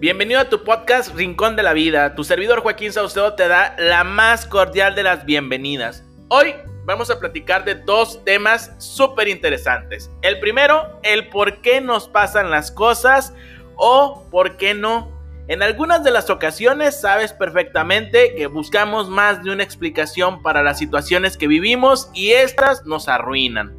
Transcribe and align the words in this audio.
Bienvenido 0.00 0.40
a 0.40 0.48
tu 0.48 0.64
podcast 0.64 1.14
Rincón 1.14 1.56
de 1.56 1.62
la 1.62 1.74
Vida. 1.74 2.14
Tu 2.14 2.24
servidor 2.24 2.62
Joaquín 2.62 2.90
Saucedo 2.90 3.34
te 3.34 3.48
da 3.48 3.76
la 3.78 4.02
más 4.02 4.46
cordial 4.46 4.94
de 4.94 5.02
las 5.02 5.26
bienvenidas. 5.26 6.02
Hoy 6.28 6.54
vamos 6.86 7.10
a 7.10 7.20
platicar 7.20 7.66
de 7.66 7.74
dos 7.74 8.24
temas 8.24 8.72
súper 8.78 9.28
interesantes. 9.28 10.10
El 10.22 10.40
primero, 10.40 10.98
el 11.02 11.28
por 11.28 11.60
qué 11.60 11.82
nos 11.82 12.08
pasan 12.08 12.50
las 12.50 12.72
cosas 12.72 13.34
o 13.76 14.24
por 14.30 14.56
qué 14.56 14.72
no. 14.72 15.12
En 15.48 15.62
algunas 15.62 16.02
de 16.02 16.12
las 16.12 16.30
ocasiones 16.30 16.98
sabes 16.98 17.34
perfectamente 17.34 18.34
que 18.34 18.46
buscamos 18.46 19.10
más 19.10 19.44
de 19.44 19.50
una 19.50 19.64
explicación 19.64 20.40
para 20.40 20.62
las 20.62 20.78
situaciones 20.78 21.36
que 21.36 21.46
vivimos 21.46 22.10
y 22.14 22.30
estas 22.30 22.86
nos 22.86 23.06
arruinan. 23.06 23.76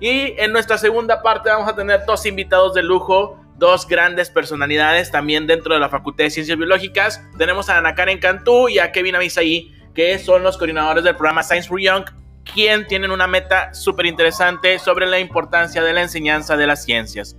Y 0.00 0.38
en 0.38 0.52
nuestra 0.52 0.76
segunda 0.76 1.22
parte 1.22 1.48
vamos 1.48 1.66
a 1.66 1.74
tener 1.74 2.04
dos 2.04 2.26
invitados 2.26 2.74
de 2.74 2.82
lujo 2.82 3.41
dos 3.62 3.86
grandes 3.86 4.28
personalidades 4.28 5.12
también 5.12 5.46
dentro 5.46 5.72
de 5.72 5.78
la 5.78 5.88
Facultad 5.88 6.24
de 6.24 6.30
Ciencias 6.30 6.58
Biológicas. 6.58 7.22
Tenemos 7.38 7.68
a 7.68 7.78
Ana 7.78 7.94
Karen 7.94 8.18
Cantú 8.18 8.68
y 8.68 8.80
a 8.80 8.90
Kevin 8.90 9.14
Avisaí, 9.14 9.72
que 9.94 10.18
son 10.18 10.42
los 10.42 10.58
coordinadores 10.58 11.04
del 11.04 11.14
programa 11.14 11.44
Science 11.44 11.68
for 11.68 11.80
Young, 11.80 12.04
quien 12.52 12.88
tienen 12.88 13.12
una 13.12 13.28
meta 13.28 13.72
súper 13.72 14.06
interesante 14.06 14.80
sobre 14.80 15.06
la 15.06 15.20
importancia 15.20 15.80
de 15.80 15.92
la 15.92 16.02
enseñanza 16.02 16.56
de 16.56 16.66
las 16.66 16.84
ciencias. 16.84 17.36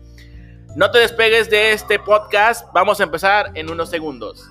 No 0.78 0.92
te 0.92 1.00
despegues 1.00 1.50
de 1.50 1.74
este 1.74 2.00
podcast, 2.00 2.68
vamos 2.74 3.02
a 3.02 3.04
empezar 3.04 3.52
en 3.56 3.70
unos 3.70 3.90
segundos. 3.90 4.50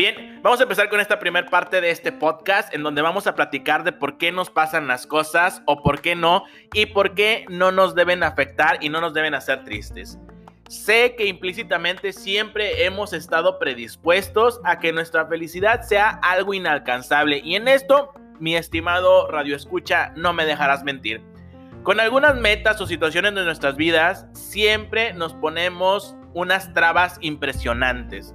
Bien, 0.00 0.40
vamos 0.42 0.58
a 0.58 0.62
empezar 0.62 0.88
con 0.88 0.98
esta 0.98 1.18
primera 1.18 1.46
parte 1.46 1.78
de 1.82 1.90
este 1.90 2.10
podcast 2.10 2.72
en 2.74 2.82
donde 2.82 3.02
vamos 3.02 3.26
a 3.26 3.34
platicar 3.34 3.84
de 3.84 3.92
por 3.92 4.16
qué 4.16 4.32
nos 4.32 4.48
pasan 4.48 4.86
las 4.86 5.06
cosas 5.06 5.60
o 5.66 5.82
por 5.82 6.00
qué 6.00 6.14
no 6.14 6.44
y 6.72 6.86
por 6.86 7.14
qué 7.14 7.44
no 7.50 7.70
nos 7.70 7.94
deben 7.94 8.22
afectar 8.22 8.78
y 8.80 8.88
no 8.88 9.02
nos 9.02 9.12
deben 9.12 9.34
hacer 9.34 9.62
tristes. 9.62 10.18
Sé 10.70 11.16
que 11.18 11.26
implícitamente 11.26 12.14
siempre 12.14 12.86
hemos 12.86 13.12
estado 13.12 13.58
predispuestos 13.58 14.58
a 14.64 14.78
que 14.78 14.90
nuestra 14.90 15.26
felicidad 15.26 15.82
sea 15.82 16.18
algo 16.22 16.54
inalcanzable 16.54 17.42
y 17.44 17.56
en 17.56 17.68
esto, 17.68 18.14
mi 18.38 18.56
estimado 18.56 19.30
Radio 19.30 19.54
Escucha, 19.54 20.14
no 20.16 20.32
me 20.32 20.46
dejarás 20.46 20.82
mentir. 20.82 21.20
Con 21.82 22.00
algunas 22.00 22.36
metas 22.36 22.80
o 22.80 22.86
situaciones 22.86 23.34
de 23.34 23.44
nuestras 23.44 23.76
vidas, 23.76 24.24
siempre 24.32 25.12
nos 25.12 25.34
ponemos 25.34 26.16
unas 26.32 26.72
trabas 26.72 27.18
impresionantes. 27.20 28.34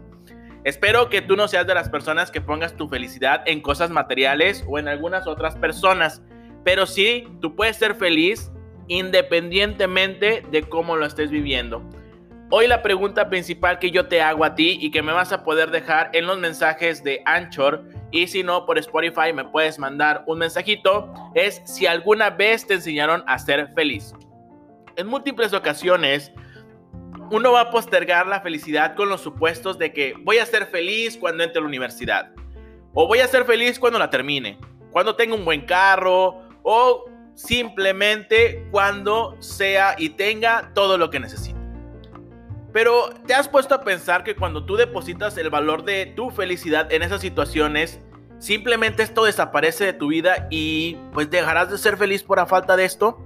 Espero 0.66 1.10
que 1.10 1.22
tú 1.22 1.36
no 1.36 1.48
seas 1.48 1.68
de 1.68 1.76
las 1.76 1.90
personas 1.90 2.32
que 2.32 2.42
pongas 2.42 2.76
tu 2.76 2.90
felicidad 2.90 3.44
en 3.46 3.62
cosas 3.62 3.92
materiales 3.92 4.66
o 4.68 4.80
en 4.80 4.88
algunas 4.88 5.28
otras 5.28 5.56
personas, 5.56 6.24
pero 6.64 6.88
sí, 6.88 7.28
tú 7.40 7.56
puedes 7.56 7.78
ser 7.78 7.94
feliz 7.94 8.52
independientemente 8.88 10.44
de 10.50 10.64
cómo 10.64 10.96
lo 10.96 11.06
estés 11.06 11.30
viviendo. 11.30 11.88
Hoy 12.50 12.66
la 12.66 12.82
pregunta 12.82 13.30
principal 13.30 13.78
que 13.78 13.92
yo 13.92 14.08
te 14.08 14.24
hago 14.24 14.44
a 14.44 14.56
ti 14.56 14.80
y 14.82 14.90
que 14.90 15.04
me 15.04 15.14
vas 15.14 15.32
a 15.32 15.44
poder 15.44 15.70
dejar 15.70 16.10
en 16.14 16.26
los 16.26 16.40
mensajes 16.40 17.04
de 17.04 17.22
Anchor 17.26 17.84
y 18.10 18.26
si 18.26 18.42
no 18.42 18.66
por 18.66 18.80
Spotify 18.80 19.34
me 19.36 19.46
puedes 19.46 19.78
mandar 19.78 20.24
un 20.26 20.40
mensajito 20.40 21.14
es 21.36 21.62
si 21.66 21.86
alguna 21.86 22.32
vez 22.32 22.66
te 22.66 22.74
enseñaron 22.74 23.24
a 23.28 23.38
ser 23.38 23.72
feliz. 23.76 24.16
En 24.96 25.06
múltiples 25.06 25.54
ocasiones 25.54 26.32
uno 27.32 27.52
va 27.52 27.62
a 27.62 27.72
postergar 27.72 28.28
la 28.28 28.42
felicidad 28.42 28.96
con 28.96 29.10
los 29.10 29.22
supuestos 29.22 29.78
de 29.78 29.94
que 29.94 30.16
voy 30.22 30.38
a 30.38 30.46
ser 30.46 30.68
feliz 30.68 31.18
cuando 31.18 31.44
entre 31.44 31.60
a 31.60 31.62
la 31.62 31.68
universidad. 31.68 32.32
O 32.94 33.08
voy 33.08 33.20
a 33.20 33.28
ser 33.28 33.46
feliz 33.46 33.80
cuando 33.80 34.00
la 34.00 34.10
termine. 34.10 34.58
Cuando 34.92 35.16
tenga 35.16 35.36
un 35.36 35.46
buen 35.46 35.66
carro. 35.66 36.42
O 36.64 37.06
simplemente 37.36 38.66
cuando 38.72 39.36
sea 39.40 39.96
y 39.98 40.10
tenga 40.10 40.72
todo 40.74 40.98
lo 40.98 41.10
que 41.10 41.20
necesito. 41.20 41.60
Pero 42.72 43.10
te 43.26 43.34
has 43.34 43.48
puesto 43.48 43.76
a 43.76 43.82
pensar 43.84 44.24
que 44.24 44.36
cuando 44.36 44.66
tú 44.66 44.76
depositas 44.76 45.38
el 45.38 45.50
valor 45.50 45.84
de 45.84 46.08
tu 46.08 46.30
felicidad 46.30 46.92
en 46.92 47.04
esas 47.04 47.22
situaciones, 47.22 48.02
simplemente 48.38 49.04
esto 49.04 49.24
desaparece 49.24 49.86
de 49.86 49.94
tu 49.94 50.08
vida 50.10 50.48
y 50.50 50.98
pues 51.14 51.30
dejarás 51.30 51.72
de 51.72 51.78
ser 51.78 51.98
feliz 51.98 52.24
por 52.24 52.38
la 52.38 52.46
falta 52.46 52.76
de 52.76 52.86
esto. 52.86 53.25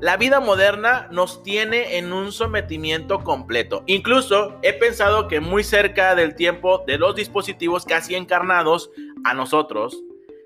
La 0.00 0.16
vida 0.16 0.40
moderna 0.40 1.08
nos 1.10 1.42
tiene 1.42 1.98
en 1.98 2.14
un 2.14 2.32
sometimiento 2.32 3.18
completo. 3.22 3.82
Incluso 3.84 4.58
he 4.62 4.72
pensado 4.72 5.28
que 5.28 5.40
muy 5.40 5.62
cerca 5.62 6.14
del 6.14 6.34
tiempo 6.34 6.82
de 6.86 6.96
los 6.96 7.14
dispositivos 7.14 7.84
casi 7.84 8.14
encarnados 8.14 8.90
a 9.24 9.34
nosotros, 9.34 10.02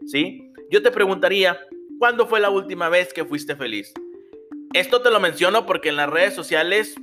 ¿sí? 0.06 0.50
Yo 0.72 0.82
te 0.82 0.91
preguntaría, 0.91 1.56
¿cuándo 2.00 2.26
fue 2.26 2.41
la 2.41 2.50
última 2.50 2.88
vez 2.88 3.12
que 3.14 3.25
fuiste 3.25 3.54
feliz? 3.54 3.94
Esto 4.72 5.03
te 5.03 5.10
lo 5.12 5.20
menciono 5.20 5.66
porque 5.66 5.91
en 5.91 5.97
las 5.97 6.10
redes 6.10 6.34
sociales 6.34 6.97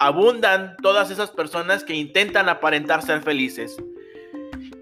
abundan 0.00 0.76
todas 0.82 1.12
esas 1.12 1.30
personas 1.30 1.84
que 1.84 1.94
intentan 1.94 2.48
aparentar 2.48 3.02
ser 3.02 3.22
felices. 3.22 3.76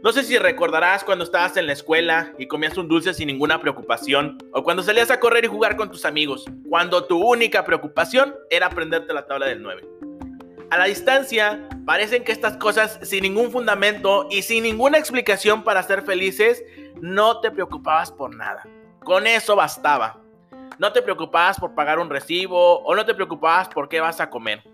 No 0.05 0.13
sé 0.13 0.23
si 0.23 0.37
recordarás 0.37 1.03
cuando 1.03 1.25
estabas 1.25 1.57
en 1.57 1.67
la 1.67 1.73
escuela 1.73 2.35
y 2.37 2.47
comías 2.47 2.77
un 2.77 2.89
dulce 2.89 3.15
sin 3.15 3.27
ninguna 3.27 3.59
preocupación, 3.59 4.37
o 4.53 4.63
cuando 4.63 4.83
salías 4.83 5.11
a 5.11 5.19
correr 5.19 5.47
y 5.47 5.49
jugar 5.49 5.77
con 5.77 5.91
tus 5.91 6.05
amigos, 6.05 6.45
cuando 6.69 7.05
tu 7.05 7.19
única 7.27 7.65
preocupación 7.65 8.35
era 8.51 8.67
aprenderte 8.67 9.15
la 9.15 9.27
tabla 9.27 9.47
del 9.47 9.63
9. 9.63 9.83
A 10.69 10.77
la 10.77 10.85
distancia, 10.85 11.67
parecen 11.87 12.23
que 12.23 12.33
estas 12.33 12.59
cosas 12.59 12.99
sin 13.03 13.23
ningún 13.23 13.51
fundamento 13.51 14.29
y 14.31 14.43
sin 14.43 14.65
ninguna 14.65 14.99
explicación 14.99 15.65
para 15.65 15.83
ser 15.83 16.03
felices, 16.03 16.63
no 17.01 17.41
te 17.41 17.51
preocupabas 17.51 18.13
por 18.13 18.37
nada. 18.37 18.63
Con 19.05 19.27
eso 19.27 19.57
bastaba. 19.57 20.21
No 20.79 20.93
te 20.93 21.01
preocupabas 21.01 21.59
por 21.59 21.75
pagar 21.75 21.99
un 21.99 22.11
recibo 22.11 22.81
o 22.81 22.95
no 22.95 23.07
te 23.07 23.15
preocupabas 23.15 23.71
por 23.71 23.89
qué 23.89 24.01
vas 24.01 24.21
a 24.21 24.29
comer 24.29 24.74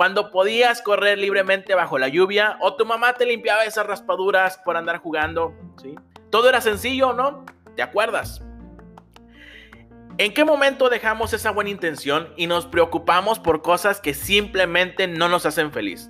cuando 0.00 0.30
podías 0.30 0.80
correr 0.80 1.18
libremente 1.18 1.74
bajo 1.74 1.98
la 1.98 2.08
lluvia 2.08 2.56
o 2.62 2.74
tu 2.74 2.86
mamá 2.86 3.12
te 3.12 3.26
limpiaba 3.26 3.66
esas 3.66 3.84
raspaduras 3.84 4.56
por 4.64 4.78
andar 4.78 4.96
jugando, 4.96 5.54
¿sí? 5.76 5.94
Todo 6.30 6.48
era 6.48 6.62
sencillo, 6.62 7.12
¿no? 7.12 7.44
¿Te 7.76 7.82
acuerdas? 7.82 8.40
¿En 10.16 10.32
qué 10.32 10.42
momento 10.46 10.88
dejamos 10.88 11.34
esa 11.34 11.50
buena 11.50 11.68
intención 11.68 12.32
y 12.38 12.46
nos 12.46 12.64
preocupamos 12.64 13.38
por 13.38 13.60
cosas 13.60 14.00
que 14.00 14.14
simplemente 14.14 15.06
no 15.06 15.28
nos 15.28 15.44
hacen 15.44 15.70
feliz? 15.70 16.08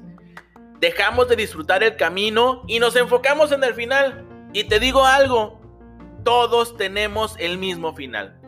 Dejamos 0.78 1.26
de 1.26 1.34
disfrutar 1.34 1.82
el 1.82 1.96
camino 1.96 2.62
y 2.68 2.78
nos 2.78 2.94
enfocamos 2.94 3.50
en 3.50 3.64
el 3.64 3.74
final. 3.74 4.24
Y 4.52 4.62
te 4.62 4.78
digo 4.78 5.04
algo, 5.04 5.60
todos 6.22 6.76
tenemos 6.76 7.34
el 7.40 7.58
mismo 7.58 7.92
final. 7.92 8.39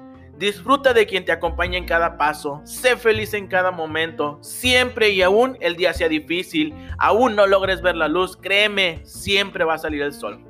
Disfruta 0.43 0.93
de 0.93 1.07
quien 1.07 1.25
te 1.25 1.31
acompaña 1.31 1.79
en 1.79 1.85
cada 1.85 2.19
paso, 2.19 2.61
sé 2.65 2.97
feliz 2.97 3.33
en 3.33 3.47
cada 3.47 3.71
momento, 3.71 4.41
siempre 4.43 5.11
y 5.11 5.23
aún 5.23 5.57
el 5.61 5.77
día 5.77 5.95
sea 5.95 6.09
difícil, 6.09 6.75
aún 6.99 7.37
no 7.37 7.47
logres 7.47 7.81
ver 7.81 7.95
la 7.95 8.09
luz, 8.09 8.37
créeme, 8.37 9.03
siempre 9.05 9.63
va 9.63 9.75
a 9.75 9.79
salir 9.79 10.03
el 10.03 10.13
sol. 10.13 10.45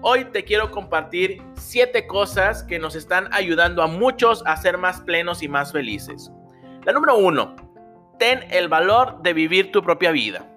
Hoy 0.00 0.26
te 0.26 0.44
quiero 0.44 0.70
compartir 0.70 1.42
7 1.54 2.06
cosas 2.06 2.62
que 2.62 2.78
nos 2.78 2.94
están 2.94 3.28
ayudando 3.32 3.82
a 3.82 3.88
muchos 3.88 4.44
a 4.46 4.56
ser 4.56 4.78
más 4.78 5.00
plenos 5.00 5.42
y 5.42 5.48
más 5.48 5.72
felices. 5.72 6.30
La 6.84 6.92
número 6.92 7.18
1, 7.18 7.56
ten 8.20 8.44
el 8.52 8.68
valor 8.68 9.20
de 9.22 9.32
vivir 9.32 9.72
tu 9.72 9.82
propia 9.82 10.12
vida. 10.12 10.48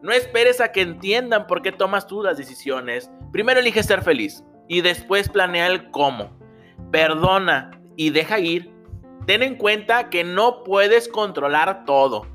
No 0.00 0.12
esperes 0.12 0.62
a 0.62 0.72
que 0.72 0.80
entiendan 0.80 1.46
por 1.46 1.60
qué 1.60 1.70
tomas 1.70 2.06
tú 2.06 2.22
las 2.22 2.38
decisiones. 2.38 3.10
Primero 3.30 3.60
elige 3.60 3.82
ser 3.82 4.00
feliz 4.00 4.42
y 4.68 4.80
después 4.80 5.28
planea 5.28 5.66
el 5.66 5.90
cómo. 5.90 6.30
Perdona, 6.90 7.72
y 8.00 8.08
deja 8.08 8.38
ir, 8.38 8.72
ten 9.26 9.42
en 9.42 9.56
cuenta 9.56 10.08
que 10.08 10.24
no 10.24 10.64
puedes 10.64 11.06
controlar 11.06 11.84
todo. 11.84 12.26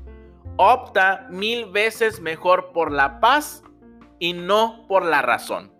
Opta 0.58 1.26
mil 1.28 1.66
veces 1.66 2.20
mejor 2.20 2.70
por 2.70 2.92
la 2.92 3.18
paz 3.18 3.64
y 4.20 4.32
no 4.32 4.84
por 4.86 5.04
la 5.04 5.22
razón. 5.22 5.72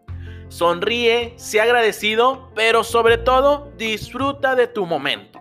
Sonríe, 0.48 1.34
sea 1.36 1.62
agradecido, 1.62 2.50
pero 2.56 2.82
sobre 2.82 3.16
todo 3.16 3.70
disfruta 3.76 4.56
de 4.56 4.66
tu 4.66 4.86
momento. 4.86 5.40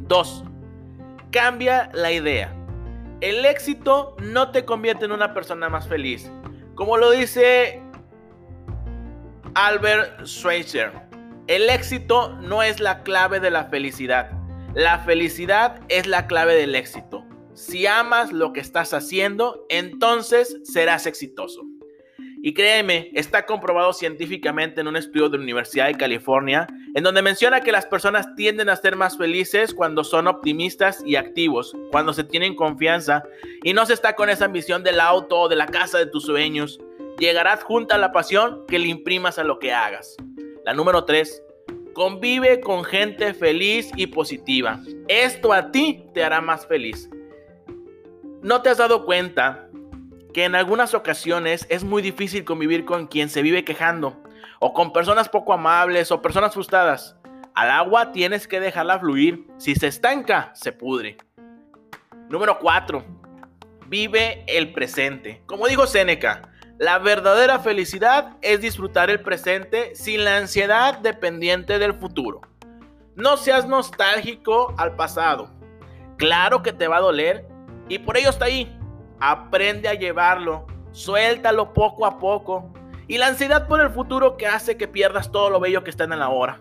2. 0.00 0.44
Cambia 1.30 1.88
la 1.94 2.10
idea. 2.10 2.52
El 3.20 3.44
éxito 3.44 4.16
no 4.20 4.50
te 4.50 4.64
convierte 4.64 5.04
en 5.04 5.12
una 5.12 5.34
persona 5.34 5.68
más 5.68 5.86
feliz. 5.86 6.32
Como 6.74 6.96
lo 6.96 7.12
dice 7.12 7.80
Albert 9.54 10.26
Schweitzer, 10.26 11.05
el 11.48 11.70
éxito 11.70 12.36
no 12.40 12.62
es 12.62 12.80
la 12.80 13.02
clave 13.04 13.38
de 13.38 13.50
la 13.50 13.66
felicidad. 13.66 14.30
La 14.74 14.98
felicidad 14.98 15.80
es 15.88 16.06
la 16.06 16.26
clave 16.26 16.56
del 16.56 16.74
éxito. 16.74 17.24
Si 17.54 17.86
amas 17.86 18.32
lo 18.32 18.52
que 18.52 18.60
estás 18.60 18.92
haciendo, 18.92 19.64
entonces 19.68 20.58
serás 20.64 21.06
exitoso. 21.06 21.62
Y 22.42 22.52
créeme, 22.52 23.10
está 23.14 23.46
comprobado 23.46 23.92
científicamente 23.92 24.80
en 24.80 24.88
un 24.88 24.96
estudio 24.96 25.28
de 25.28 25.38
la 25.38 25.44
Universidad 25.44 25.86
de 25.86 25.94
California, 25.94 26.66
en 26.94 27.02
donde 27.02 27.22
menciona 27.22 27.60
que 27.60 27.72
las 27.72 27.86
personas 27.86 28.34
tienden 28.34 28.68
a 28.68 28.76
ser 28.76 28.96
más 28.96 29.16
felices 29.16 29.72
cuando 29.72 30.04
son 30.04 30.26
optimistas 30.26 31.02
y 31.06 31.16
activos, 31.16 31.76
cuando 31.92 32.12
se 32.12 32.24
tienen 32.24 32.54
confianza 32.54 33.22
y 33.62 33.72
no 33.72 33.86
se 33.86 33.94
está 33.94 34.14
con 34.16 34.30
esa 34.30 34.44
ambición 34.44 34.82
del 34.82 35.00
auto 35.00 35.40
o 35.40 35.48
de 35.48 35.56
la 35.56 35.66
casa 35.66 35.98
de 35.98 36.06
tus 36.06 36.24
sueños. 36.24 36.80
Llegarás 37.18 37.62
junto 37.62 37.94
a 37.94 37.98
la 37.98 38.12
pasión 38.12 38.64
que 38.66 38.78
le 38.78 38.88
imprimas 38.88 39.38
a 39.38 39.44
lo 39.44 39.58
que 39.58 39.72
hagas. 39.72 40.16
La 40.66 40.74
número 40.74 41.04
3. 41.04 41.44
Convive 41.94 42.60
con 42.60 42.82
gente 42.82 43.32
feliz 43.34 43.92
y 43.94 44.08
positiva. 44.08 44.80
Esto 45.06 45.52
a 45.52 45.70
ti 45.70 46.06
te 46.12 46.24
hará 46.24 46.40
más 46.40 46.66
feliz. 46.66 47.08
¿No 48.42 48.62
te 48.62 48.70
has 48.70 48.78
dado 48.78 49.04
cuenta 49.04 49.68
que 50.34 50.42
en 50.42 50.56
algunas 50.56 50.92
ocasiones 50.92 51.66
es 51.70 51.84
muy 51.84 52.02
difícil 52.02 52.44
convivir 52.44 52.84
con 52.84 53.06
quien 53.06 53.28
se 53.28 53.42
vive 53.42 53.64
quejando? 53.64 54.20
O 54.58 54.72
con 54.72 54.92
personas 54.92 55.28
poco 55.28 55.52
amables 55.52 56.10
o 56.10 56.20
personas 56.20 56.52
frustradas. 56.52 57.14
Al 57.54 57.70
agua 57.70 58.10
tienes 58.10 58.48
que 58.48 58.58
dejarla 58.58 58.98
fluir. 58.98 59.46
Si 59.58 59.76
se 59.76 59.86
estanca, 59.86 60.50
se 60.56 60.72
pudre. 60.72 61.16
Número 62.28 62.58
4. 62.58 63.04
Vive 63.86 64.44
el 64.48 64.72
presente. 64.72 65.44
Como 65.46 65.68
dijo 65.68 65.86
Séneca, 65.86 66.50
la 66.78 66.98
verdadera 66.98 67.58
felicidad 67.58 68.36
es 68.42 68.60
disfrutar 68.60 69.08
el 69.08 69.20
presente 69.22 69.94
sin 69.94 70.24
la 70.24 70.36
ansiedad 70.36 70.98
dependiente 70.98 71.78
del 71.78 71.94
futuro. 71.94 72.42
No 73.14 73.38
seas 73.38 73.66
nostálgico 73.66 74.74
al 74.76 74.94
pasado. 74.94 75.50
Claro 76.18 76.62
que 76.62 76.74
te 76.74 76.86
va 76.86 76.98
a 76.98 77.00
doler 77.00 77.46
y 77.88 77.98
por 77.98 78.18
ello 78.18 78.28
está 78.28 78.44
ahí. 78.44 78.78
Aprende 79.20 79.88
a 79.88 79.94
llevarlo, 79.94 80.66
suéltalo 80.92 81.72
poco 81.72 82.04
a 82.04 82.18
poco. 82.18 82.70
Y 83.08 83.16
la 83.16 83.28
ansiedad 83.28 83.68
por 83.68 83.80
el 83.80 83.88
futuro 83.88 84.36
que 84.36 84.46
hace 84.46 84.76
que 84.76 84.86
pierdas 84.86 85.32
todo 85.32 85.48
lo 85.48 85.60
bello 85.60 85.82
que 85.82 85.88
está 85.90 86.04
en 86.04 86.18
la 86.18 86.28
hora. 86.28 86.60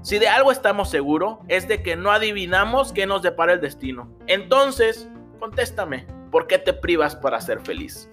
Si 0.00 0.18
de 0.18 0.28
algo 0.28 0.52
estamos 0.52 0.88
seguros 0.88 1.36
es 1.48 1.68
de 1.68 1.82
que 1.82 1.96
no 1.96 2.10
adivinamos 2.10 2.94
qué 2.94 3.06
nos 3.06 3.20
depara 3.20 3.52
el 3.52 3.60
destino. 3.60 4.10
Entonces, 4.26 5.10
contéstame, 5.38 6.06
¿por 6.30 6.46
qué 6.46 6.58
te 6.58 6.72
privas 6.72 7.14
para 7.14 7.42
ser 7.42 7.60
feliz? 7.60 8.10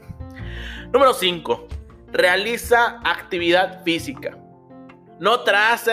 Número 0.94 1.13
5. 1.13 1.68
Realiza 2.13 3.01
actividad 3.04 3.84
física. 3.84 4.38
No, 5.19 5.44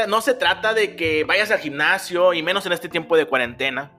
no 0.06 0.20
se 0.20 0.35
trata 0.35 0.73
de 0.73 0.94
que 0.94 1.25
vayas 1.25 1.50
al 1.50 1.58
gimnasio 1.58 2.32
y 2.32 2.43
menos 2.44 2.64
en 2.67 2.73
este 2.73 2.88
tiempo 2.88 3.17
de 3.17 3.26
cuarentena. 3.26 3.91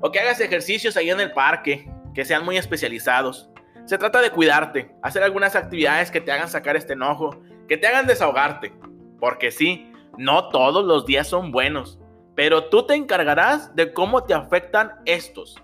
O 0.00 0.12
que 0.12 0.20
hagas 0.20 0.40
ejercicios 0.40 0.96
ahí 0.96 1.10
en 1.10 1.20
el 1.20 1.32
parque, 1.32 1.90
que 2.14 2.24
sean 2.24 2.44
muy 2.44 2.56
especializados. 2.56 3.50
Se 3.84 3.98
trata 3.98 4.20
de 4.20 4.30
cuidarte, 4.30 4.94
hacer 5.02 5.24
algunas 5.24 5.56
actividades 5.56 6.12
que 6.12 6.20
te 6.20 6.30
hagan 6.30 6.48
sacar 6.48 6.76
este 6.76 6.92
enojo, 6.92 7.42
que 7.66 7.76
te 7.76 7.88
hagan 7.88 8.06
desahogarte. 8.06 8.72
Porque 9.18 9.50
sí, 9.50 9.90
no 10.18 10.50
todos 10.50 10.84
los 10.84 11.04
días 11.04 11.26
son 11.26 11.50
buenos, 11.50 11.98
pero 12.36 12.66
tú 12.66 12.86
te 12.86 12.94
encargarás 12.94 13.74
de 13.74 13.92
cómo 13.92 14.22
te 14.22 14.34
afectan 14.34 14.92
estos. 15.04 15.60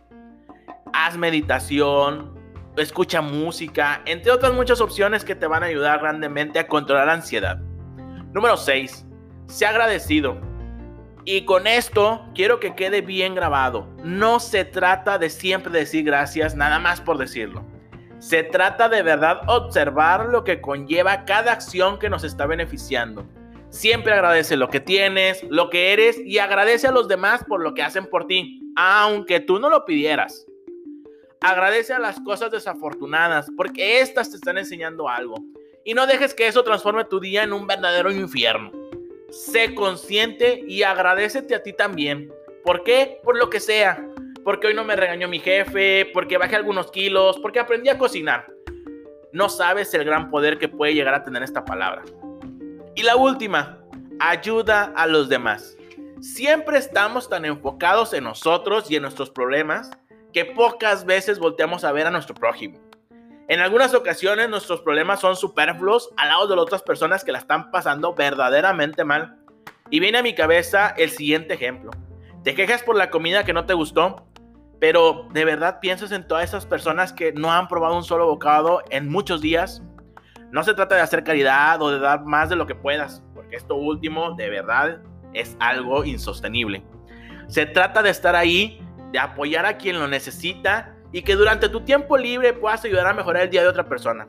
Haz 0.92 1.16
meditación, 1.16 2.39
escucha 2.76 3.20
música, 3.20 4.02
entre 4.06 4.32
otras 4.32 4.52
muchas 4.52 4.80
opciones 4.80 5.24
que 5.24 5.34
te 5.34 5.46
van 5.46 5.62
a 5.62 5.66
ayudar 5.66 6.00
grandemente 6.00 6.58
a 6.58 6.66
controlar 6.66 7.06
la 7.06 7.14
ansiedad. 7.14 7.58
Número 8.32 8.56
6. 8.56 9.06
Sé 9.46 9.66
agradecido. 9.66 10.40
Y 11.24 11.44
con 11.44 11.66
esto 11.66 12.24
quiero 12.34 12.60
que 12.60 12.74
quede 12.74 13.02
bien 13.02 13.34
grabado. 13.34 13.86
No 14.02 14.40
se 14.40 14.64
trata 14.64 15.18
de 15.18 15.30
siempre 15.30 15.72
decir 15.72 16.04
gracias 16.04 16.54
nada 16.54 16.78
más 16.78 17.00
por 17.00 17.18
decirlo. 17.18 17.64
Se 18.18 18.42
trata 18.42 18.88
de 18.88 19.02
verdad 19.02 19.40
observar 19.46 20.26
lo 20.26 20.44
que 20.44 20.60
conlleva 20.60 21.24
cada 21.24 21.52
acción 21.52 21.98
que 21.98 22.10
nos 22.10 22.24
está 22.24 22.46
beneficiando. 22.46 23.26
Siempre 23.70 24.12
agradece 24.12 24.56
lo 24.56 24.68
que 24.68 24.80
tienes, 24.80 25.42
lo 25.44 25.70
que 25.70 25.92
eres 25.92 26.18
y 26.18 26.38
agradece 26.38 26.88
a 26.88 26.92
los 26.92 27.08
demás 27.08 27.44
por 27.44 27.62
lo 27.62 27.72
que 27.72 27.82
hacen 27.82 28.06
por 28.06 28.26
ti, 28.26 28.60
aunque 28.76 29.40
tú 29.40 29.58
no 29.58 29.70
lo 29.70 29.84
pidieras. 29.84 30.46
Agradece 31.42 31.94
a 31.94 31.98
las 31.98 32.20
cosas 32.20 32.50
desafortunadas, 32.50 33.50
porque 33.56 34.00
éstas 34.00 34.30
te 34.30 34.36
están 34.36 34.58
enseñando 34.58 35.08
algo. 35.08 35.36
Y 35.84 35.94
no 35.94 36.06
dejes 36.06 36.34
que 36.34 36.46
eso 36.46 36.62
transforme 36.62 37.06
tu 37.06 37.18
día 37.18 37.42
en 37.42 37.54
un 37.54 37.66
verdadero 37.66 38.12
infierno. 38.12 38.70
Sé 39.30 39.74
consciente 39.74 40.62
y 40.68 40.82
agradecete 40.82 41.54
a 41.54 41.62
ti 41.62 41.72
también. 41.72 42.30
¿Por 42.62 42.84
qué? 42.84 43.20
Por 43.24 43.38
lo 43.38 43.48
que 43.48 43.58
sea. 43.58 44.06
Porque 44.44 44.66
hoy 44.66 44.74
no 44.74 44.84
me 44.84 44.96
regañó 44.96 45.28
mi 45.28 45.38
jefe, 45.38 46.10
porque 46.12 46.36
bajé 46.36 46.56
algunos 46.56 46.90
kilos, 46.90 47.38
porque 47.40 47.58
aprendí 47.58 47.88
a 47.88 47.96
cocinar. 47.96 48.52
No 49.32 49.48
sabes 49.48 49.94
el 49.94 50.04
gran 50.04 50.30
poder 50.30 50.58
que 50.58 50.68
puede 50.68 50.92
llegar 50.92 51.14
a 51.14 51.22
tener 51.24 51.42
esta 51.42 51.64
palabra. 51.64 52.02
Y 52.94 53.02
la 53.02 53.16
última, 53.16 53.78
ayuda 54.18 54.92
a 54.94 55.06
los 55.06 55.30
demás. 55.30 55.78
Siempre 56.20 56.76
estamos 56.76 57.30
tan 57.30 57.46
enfocados 57.46 58.12
en 58.12 58.24
nosotros 58.24 58.90
y 58.90 58.96
en 58.96 59.02
nuestros 59.02 59.30
problemas 59.30 59.90
que 60.32 60.44
pocas 60.44 61.04
veces 61.04 61.38
volteamos 61.38 61.84
a 61.84 61.92
ver 61.92 62.06
a 62.06 62.10
nuestro 62.10 62.34
prójimo. 62.34 62.78
En 63.48 63.60
algunas 63.60 63.94
ocasiones 63.94 64.48
nuestros 64.48 64.80
problemas 64.80 65.18
son 65.20 65.34
superfluos 65.34 66.10
al 66.16 66.28
lado 66.28 66.46
de 66.46 66.54
las 66.54 66.62
otras 66.62 66.82
personas 66.82 67.24
que 67.24 67.32
la 67.32 67.38
están 67.38 67.72
pasando 67.72 68.14
verdaderamente 68.14 69.04
mal. 69.04 69.38
Y 69.90 69.98
viene 69.98 70.18
a 70.18 70.22
mi 70.22 70.34
cabeza 70.34 70.94
el 70.96 71.10
siguiente 71.10 71.54
ejemplo. 71.54 71.90
Te 72.44 72.54
quejas 72.54 72.84
por 72.84 72.94
la 72.94 73.10
comida 73.10 73.44
que 73.44 73.52
no 73.52 73.66
te 73.66 73.74
gustó, 73.74 74.24
pero 74.78 75.26
de 75.32 75.44
verdad 75.44 75.80
piensas 75.80 76.12
en 76.12 76.28
todas 76.28 76.44
esas 76.44 76.64
personas 76.64 77.12
que 77.12 77.32
no 77.32 77.52
han 77.52 77.66
probado 77.66 77.96
un 77.96 78.04
solo 78.04 78.26
bocado 78.26 78.82
en 78.90 79.08
muchos 79.08 79.40
días. 79.40 79.82
No 80.52 80.62
se 80.62 80.74
trata 80.74 80.94
de 80.94 81.00
hacer 81.00 81.24
caridad 81.24 81.82
o 81.82 81.90
de 81.90 81.98
dar 81.98 82.24
más 82.24 82.50
de 82.50 82.56
lo 82.56 82.66
que 82.66 82.76
puedas, 82.76 83.22
porque 83.34 83.56
esto 83.56 83.74
último 83.74 84.36
de 84.36 84.48
verdad 84.48 85.00
es 85.34 85.56
algo 85.58 86.04
insostenible. 86.04 86.84
Se 87.48 87.66
trata 87.66 88.00
de 88.00 88.10
estar 88.10 88.36
ahí 88.36 88.80
de 89.12 89.18
apoyar 89.18 89.66
a 89.66 89.76
quien 89.76 89.98
lo 89.98 90.08
necesita 90.08 90.94
y 91.12 91.22
que 91.22 91.34
durante 91.34 91.68
tu 91.68 91.80
tiempo 91.80 92.16
libre 92.16 92.52
puedas 92.52 92.84
ayudar 92.84 93.06
a 93.06 93.14
mejorar 93.14 93.44
el 93.44 93.50
día 93.50 93.62
de 93.62 93.68
otra 93.68 93.88
persona. 93.88 94.28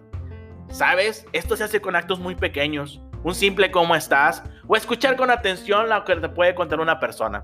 ¿Sabes? 0.69 1.25
Esto 1.33 1.55
se 1.55 1.65
hace 1.65 1.81
con 1.81 1.95
actos 1.95 2.19
muy 2.19 2.35
pequeños. 2.35 3.01
Un 3.23 3.35
simple 3.35 3.71
cómo 3.71 3.95
estás 3.95 4.43
o 4.67 4.75
escuchar 4.75 5.15
con 5.15 5.29
atención 5.29 5.89
lo 5.89 6.03
que 6.05 6.15
te 6.15 6.29
puede 6.29 6.55
contar 6.55 6.79
una 6.79 6.99
persona. 6.99 7.43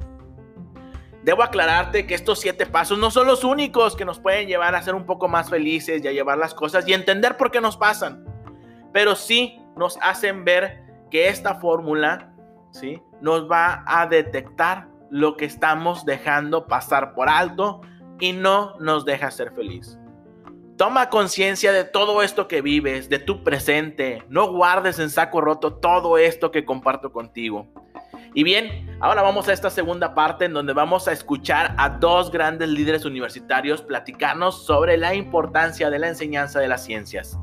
Debo 1.24 1.44
aclararte 1.44 2.08
que 2.08 2.16
estos 2.16 2.40
siete 2.40 2.66
pasos 2.66 2.98
no 2.98 3.12
son 3.12 3.28
los 3.28 3.44
únicos 3.44 3.96
que 3.96 4.06
nos 4.06 4.20
pueden 4.20 4.48
llevar 4.48 4.76
a 4.76 4.82
ser 4.82 4.96
un 4.96 5.06
poco 5.06 5.28
más 5.28 5.50
felices 5.50 6.04
y 6.04 6.08
a 6.08 6.14
llevar 6.14 6.38
las 6.38 6.54
cosas 6.54 6.88
y 6.88 6.94
entender 6.94 7.36
por 7.36 7.52
qué 7.52 7.60
nos 7.60 7.76
pasan. 7.76 8.26
Pero 8.94 9.14
sí 9.16 9.60
nos 9.76 10.00
hacen 10.02 10.46
ver 10.46 10.84
que 11.12 11.28
esta 11.28 11.56
fórmula 11.56 12.34
¿sí? 12.72 13.02
nos 13.22 13.52
va 13.52 13.84
a 13.86 14.08
detectar 14.08 14.88
lo 15.10 15.38
que 15.38 15.46
estamos 15.46 16.06
dejando 16.06 16.68
pasar 16.68 17.14
por 17.14 17.30
alto 17.30 17.82
y 18.20 18.34
no 18.34 18.78
nos 18.80 19.06
deja 19.06 19.32
ser 19.32 19.54
feliz. 19.54 19.98
Toma 20.78 21.10
conciencia 21.10 21.72
de 21.72 21.86
todo 21.86 22.22
esto 22.22 22.48
que 22.48 22.62
vives, 22.62 23.10
de 23.10 23.18
tu 23.18 23.44
presente. 23.44 24.24
No 24.30 24.52
guardes 24.52 25.00
en 25.00 25.10
saco 25.10 25.42
roto 25.42 25.74
todo 25.74 26.20
esto 26.20 26.52
que 26.52 26.66
comparto 26.66 27.12
contigo. 27.12 27.68
Y 28.36 28.44
bien, 28.44 28.96
ahora 29.00 29.24
vamos 29.24 29.48
a 29.48 29.54
esta 29.54 29.72
segunda 29.72 30.14
parte 30.14 30.46
en 30.46 30.54
donde 30.54 30.74
vamos 30.74 31.08
a 31.08 31.12
escuchar 31.12 31.74
a 31.80 31.90
dos 31.90 32.30
grandes 32.30 32.70
líderes 32.70 33.06
universitarios 33.06 33.82
platicarnos 33.82 34.66
sobre 34.66 34.98
la 34.98 35.16
importancia 35.16 35.90
de 35.90 35.98
la 35.98 36.10
enseñanza 36.10 36.60
de 36.60 36.68
las 36.68 36.84
ciencias. 36.84 37.40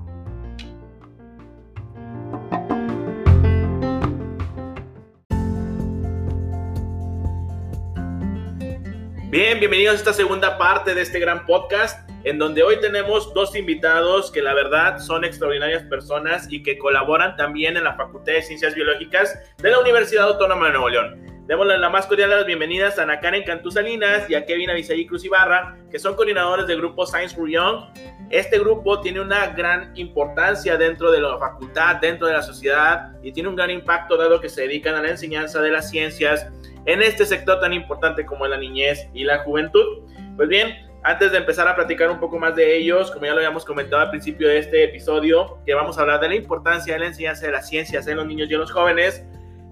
Bien, 9.35 9.59
bienvenidos 9.59 9.95
a 9.95 9.99
esta 9.99 10.13
segunda 10.13 10.57
parte 10.59 10.95
de 10.95 11.03
este 11.03 11.19
gran 11.19 11.45
podcast, 11.45 12.09
en 12.23 12.39
donde 12.39 12.63
hoy 12.63 12.79
tenemos 12.81 13.35
dos 13.35 13.57
invitados 13.57 14.31
que 14.31 14.41
la 14.41 14.55
verdad 14.55 15.01
son 15.01 15.25
extraordinarias 15.25 15.83
personas 15.83 16.47
y 16.53 16.63
que 16.63 16.79
colaboran 16.79 17.35
también 17.35 17.77
en 17.77 17.83
la 17.83 17.97
Facultad 17.97 18.35
de 18.35 18.43
Ciencias 18.43 18.77
Biológicas 18.77 19.37
de 19.59 19.71
la 19.73 19.81
Universidad 19.81 20.29
Autónoma 20.29 20.67
de 20.67 20.75
Nuevo 20.75 20.89
León. 20.89 21.27
Démosle 21.49 21.79
la 21.79 21.89
más 21.89 22.07
cordial 22.07 22.31
de 22.31 22.37
las 22.37 22.47
bienvenidas 22.47 22.97
a 22.97 23.03
Ana 23.03 23.19
Karen 23.19 23.43
Cantú 23.43 23.73
Salinas 23.73 24.31
y 24.31 24.37
a 24.37 24.47
Kevin 24.47 24.71
Avisaí 24.71 25.05
Cruz 25.05 25.25
Ibarra, 25.25 25.79
que 25.91 25.99
son 25.99 26.15
coordinadores 26.15 26.69
del 26.69 26.79
grupo 26.79 27.05
Science 27.05 27.35
for 27.35 27.51
Young. 27.51 27.87
Este 28.31 28.61
grupo 28.61 29.01
tiene 29.01 29.21
una 29.21 29.49
gran 29.49 29.91
importancia 29.97 30.77
dentro 30.77 31.11
de 31.11 31.21
la 31.21 31.37
facultad, 31.39 31.97
dentro 31.97 32.29
de 32.29 32.35
la 32.35 32.43
sociedad 32.43 33.11
y 33.21 33.33
tiene 33.33 33.49
un 33.49 33.57
gran 33.57 33.71
impacto 33.73 34.17
dado 34.17 34.41
que 34.41 34.49
se 34.49 34.61
dedican 34.61 34.95
a 34.95 35.03
la 35.03 35.11
enseñanza 35.11 35.61
de 35.61 35.73
las 35.73 35.91
ciencias 35.91 36.47
en 36.87 37.03
este 37.03 37.25
sector 37.27 37.61
tan 37.61 37.73
importante 37.73 38.25
como 38.27 38.47
la 38.47 38.57
niñez 38.57 39.09
y 39.15 39.25
la 39.25 39.39
juventud. 39.39 40.03
Pues 40.37 40.49
bien, 40.49 40.75
antes 41.03 41.33
de 41.33 41.39
empezar 41.39 41.69
a 41.69 41.77
platicar 41.77 42.11
un 42.11 42.19
poco 42.19 42.39
más 42.39 42.57
de 42.57 42.77
ellos, 42.77 43.11
como 43.11 43.27
ya 43.27 43.33
lo 43.33 43.39
habíamos 43.39 43.65
comentado 43.65 44.03
al 44.03 44.11
principio 44.11 44.49
de 44.49 44.59
este 44.59 44.85
episodio, 44.85 45.59
que 45.67 45.75
vamos 45.75 45.99
a 45.99 46.01
hablar 46.01 46.21
de 46.21 46.29
la 46.29 46.35
importancia 46.35 46.95
de 46.95 47.01
la 47.01 47.07
enseñanza 47.07 47.47
de 47.47 47.53
las 47.53 47.69
ciencias 47.69 48.07
en 48.07 48.17
los 48.17 48.27
niños 48.27 48.51
y 48.51 48.55
en 48.55 48.61
los 48.61 48.73
jóvenes, 48.73 49.23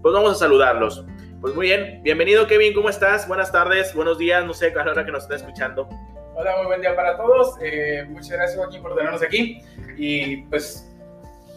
pues 0.03 0.15
vamos 0.15 0.33
a 0.33 0.35
saludarlos. 0.35 1.05
Pues 1.41 1.55
muy 1.55 1.67
bien, 1.67 2.01
bienvenido 2.03 2.47
Kevin, 2.47 2.73
¿cómo 2.73 2.89
estás? 2.89 3.27
Buenas 3.27 3.51
tardes, 3.51 3.95
buenos 3.95 4.19
días, 4.19 4.45
no 4.45 4.55
sé 4.55 4.73
a 4.79 4.85
la 4.85 4.93
hora 4.93 5.05
que 5.05 5.11
nos 5.11 5.25
está 5.25 5.37
escuchando. 5.37 5.89
Hola, 6.35 6.57
muy 6.59 6.67
buen 6.67 6.81
día 6.81 6.95
para 6.95 7.17
todos. 7.17 7.57
Eh, 7.63 8.05
muchas 8.09 8.31
gracias 8.31 8.59
Joaquín 8.59 8.83
por 8.83 8.95
tenernos 8.95 9.23
aquí 9.23 9.61
y 9.97 10.43
pues 10.45 10.89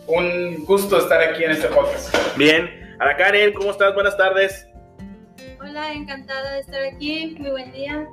un 0.08 0.66
gusto 0.66 0.98
estar 0.98 1.22
aquí 1.22 1.44
en 1.44 1.52
este 1.52 1.68
podcast. 1.68 2.16
Bien, 2.38 2.96
Ana 3.00 3.16
Karen, 3.18 3.54
¿cómo 3.54 3.72
estás? 3.72 3.94
Buenas 3.94 4.18
tardes. 4.18 4.68
Hola, 5.68 5.94
encantada 5.94 6.54
de 6.54 6.60
estar 6.60 6.84
aquí. 6.84 7.36
Muy 7.40 7.50
buen 7.50 7.72
día. 7.72 8.08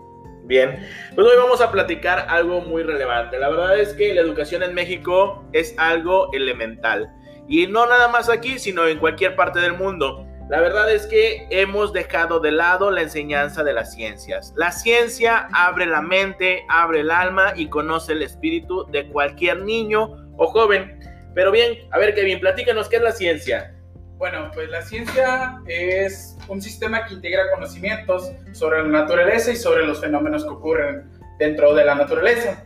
Bien, 0.44 0.88
pues 1.14 1.26
hoy 1.26 1.36
vamos 1.36 1.60
a 1.60 1.70
platicar 1.70 2.24
algo 2.30 2.62
muy 2.62 2.82
relevante. 2.82 3.38
La 3.38 3.50
verdad 3.50 3.78
es 3.78 3.92
que 3.92 4.14
la 4.14 4.22
educación 4.22 4.62
en 4.62 4.72
México 4.72 5.44
es 5.52 5.74
algo 5.76 6.32
elemental. 6.32 7.12
Y 7.48 7.66
no 7.66 7.84
nada 7.86 8.08
más 8.08 8.30
aquí, 8.30 8.58
sino 8.58 8.86
en 8.86 8.98
cualquier 8.98 9.36
parte 9.36 9.60
del 9.60 9.74
mundo. 9.74 10.26
la 10.48 10.62
verdad 10.62 10.90
es 10.90 11.06
que 11.06 11.46
hemos 11.50 11.92
dejado 11.92 12.40
de 12.40 12.52
lado 12.52 12.90
la 12.90 13.02
enseñanza 13.02 13.62
de 13.62 13.74
las 13.74 13.92
ciencias. 13.92 14.54
La 14.56 14.72
ciencia 14.72 15.48
abre 15.52 15.84
la 15.84 16.00
mente, 16.00 16.64
abre 16.70 17.00
el 17.00 17.10
alma 17.10 17.52
y 17.54 17.68
conoce 17.68 18.12
el 18.12 18.22
espíritu 18.22 18.86
de 18.90 19.08
cualquier 19.08 19.62
niño 19.62 20.16
o 20.38 20.46
joven. 20.46 20.98
Pero 21.34 21.50
bien, 21.50 21.86
a 21.90 21.98
ver 21.98 22.14
Kevin, 22.14 22.40
platícanos 22.40 22.88
qué 22.88 22.96
es 22.96 23.02
la 23.02 23.12
ciencia. 23.12 23.74
Bueno, 24.22 24.52
pues 24.54 24.70
la 24.70 24.82
ciencia 24.82 25.60
es 25.66 26.38
un 26.46 26.62
sistema 26.62 27.04
que 27.06 27.14
integra 27.14 27.50
conocimientos 27.52 28.30
sobre 28.52 28.80
la 28.84 29.00
naturaleza 29.00 29.50
y 29.50 29.56
sobre 29.56 29.84
los 29.84 30.00
fenómenos 30.00 30.44
que 30.44 30.50
ocurren 30.50 31.10
dentro 31.40 31.74
de 31.74 31.84
la 31.84 31.96
naturaleza. 31.96 32.62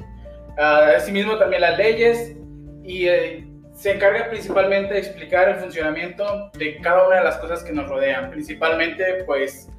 Uh, 0.58 0.96
asimismo 0.98 1.38
también 1.38 1.62
las 1.62 1.78
leyes 1.78 2.36
y 2.84 3.08
eh, 3.08 3.48
se 3.72 3.92
encarga 3.92 4.28
principalmente 4.28 4.92
de 4.92 5.00
explicar 5.00 5.48
el 5.48 5.54
funcionamiento 5.54 6.50
de 6.58 6.78
cada 6.82 7.06
una 7.06 7.16
de 7.16 7.24
las 7.24 7.38
cosas 7.38 7.64
que 7.64 7.72
nos 7.72 7.88
rodean, 7.88 8.30
principalmente 8.30 9.24
pues 9.24 9.70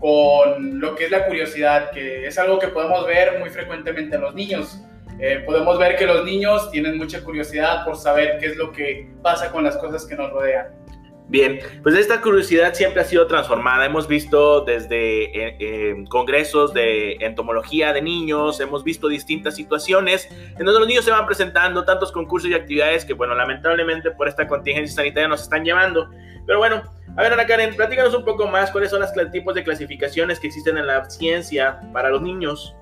con 0.00 0.80
lo 0.80 0.96
que 0.96 1.04
es 1.04 1.12
la 1.12 1.26
curiosidad, 1.26 1.92
que 1.92 2.26
es 2.26 2.36
algo 2.40 2.58
que 2.58 2.66
podemos 2.66 3.06
ver 3.06 3.38
muy 3.38 3.50
frecuentemente 3.50 4.16
en 4.16 4.20
los 4.20 4.34
niños. 4.34 4.80
Eh, 5.20 5.44
podemos 5.46 5.78
ver 5.78 5.94
que 5.94 6.06
los 6.06 6.24
niños 6.24 6.72
tienen 6.72 6.98
mucha 6.98 7.22
curiosidad 7.22 7.84
por 7.84 7.96
saber 7.96 8.38
qué 8.40 8.46
es 8.46 8.56
lo 8.56 8.72
que 8.72 9.12
pasa 9.22 9.52
con 9.52 9.62
las 9.62 9.76
cosas 9.76 10.04
que 10.06 10.16
nos 10.16 10.32
rodean. 10.32 10.82
Bien, 11.26 11.58
pues 11.82 11.94
esta 11.94 12.20
curiosidad 12.20 12.74
siempre 12.74 13.00
ha 13.00 13.04
sido 13.04 13.26
transformada. 13.26 13.86
Hemos 13.86 14.06
visto 14.06 14.60
desde 14.60 15.24
eh, 15.24 15.56
eh, 15.58 16.04
congresos 16.10 16.74
de 16.74 17.14
entomología 17.20 17.94
de 17.94 18.02
niños, 18.02 18.60
hemos 18.60 18.84
visto 18.84 19.08
distintas 19.08 19.56
situaciones 19.56 20.28
en 20.30 20.66
donde 20.66 20.80
los 20.80 20.86
niños 20.86 21.04
se 21.04 21.10
van 21.10 21.24
presentando, 21.24 21.84
tantos 21.84 22.12
concursos 22.12 22.50
y 22.50 22.54
actividades 22.54 23.06
que, 23.06 23.14
bueno, 23.14 23.34
lamentablemente 23.34 24.10
por 24.10 24.28
esta 24.28 24.46
contingencia 24.46 24.96
sanitaria 24.96 25.26
nos 25.26 25.42
están 25.42 25.64
llevando. 25.64 26.10
Pero 26.46 26.58
bueno, 26.58 26.82
a 27.16 27.22
ver, 27.22 27.32
Ana 27.32 27.46
Karen, 27.46 27.74
platícanos 27.74 28.14
un 28.14 28.24
poco 28.24 28.46
más 28.46 28.70
cuáles 28.70 28.90
son 28.90 29.00
los 29.00 29.10
tipos 29.32 29.54
de 29.54 29.64
clasificaciones 29.64 30.38
que 30.38 30.48
existen 30.48 30.76
en 30.76 30.86
la 30.86 31.08
ciencia 31.08 31.80
para 31.94 32.10
los 32.10 32.20
niños. 32.20 32.76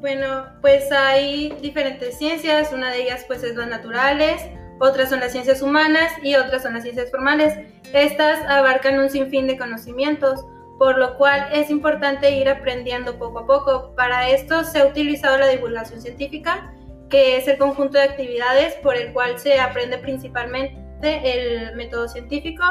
Bueno, 0.00 0.46
pues 0.60 0.92
hay 0.92 1.56
diferentes 1.62 2.18
ciencias, 2.18 2.72
una 2.72 2.90
de 2.90 3.02
ellas 3.02 3.24
pues 3.26 3.42
es 3.42 3.56
las 3.56 3.68
naturales, 3.68 4.42
otras 4.80 5.10
son 5.10 5.20
las 5.20 5.32
ciencias 5.32 5.62
humanas 5.62 6.12
y 6.22 6.36
otras 6.36 6.62
son 6.62 6.74
las 6.74 6.82
ciencias 6.82 7.10
formales. 7.10 7.54
Estas 7.92 8.44
abarcan 8.48 8.98
un 8.98 9.10
sinfín 9.10 9.46
de 9.46 9.58
conocimientos, 9.58 10.44
por 10.78 10.98
lo 10.98 11.16
cual 11.16 11.48
es 11.52 11.70
importante 11.70 12.30
ir 12.30 12.48
aprendiendo 12.48 13.18
poco 13.18 13.40
a 13.40 13.46
poco. 13.46 13.94
Para 13.96 14.28
esto 14.28 14.64
se 14.64 14.80
ha 14.80 14.86
utilizado 14.86 15.38
la 15.38 15.48
divulgación 15.48 16.00
científica, 16.00 16.72
que 17.10 17.36
es 17.36 17.48
el 17.48 17.58
conjunto 17.58 17.98
de 17.98 18.04
actividades 18.04 18.74
por 18.74 18.96
el 18.96 19.12
cual 19.12 19.38
se 19.38 19.58
aprende 19.58 19.98
principalmente 19.98 20.76
el 21.04 21.74
método 21.74 22.06
científico, 22.06 22.62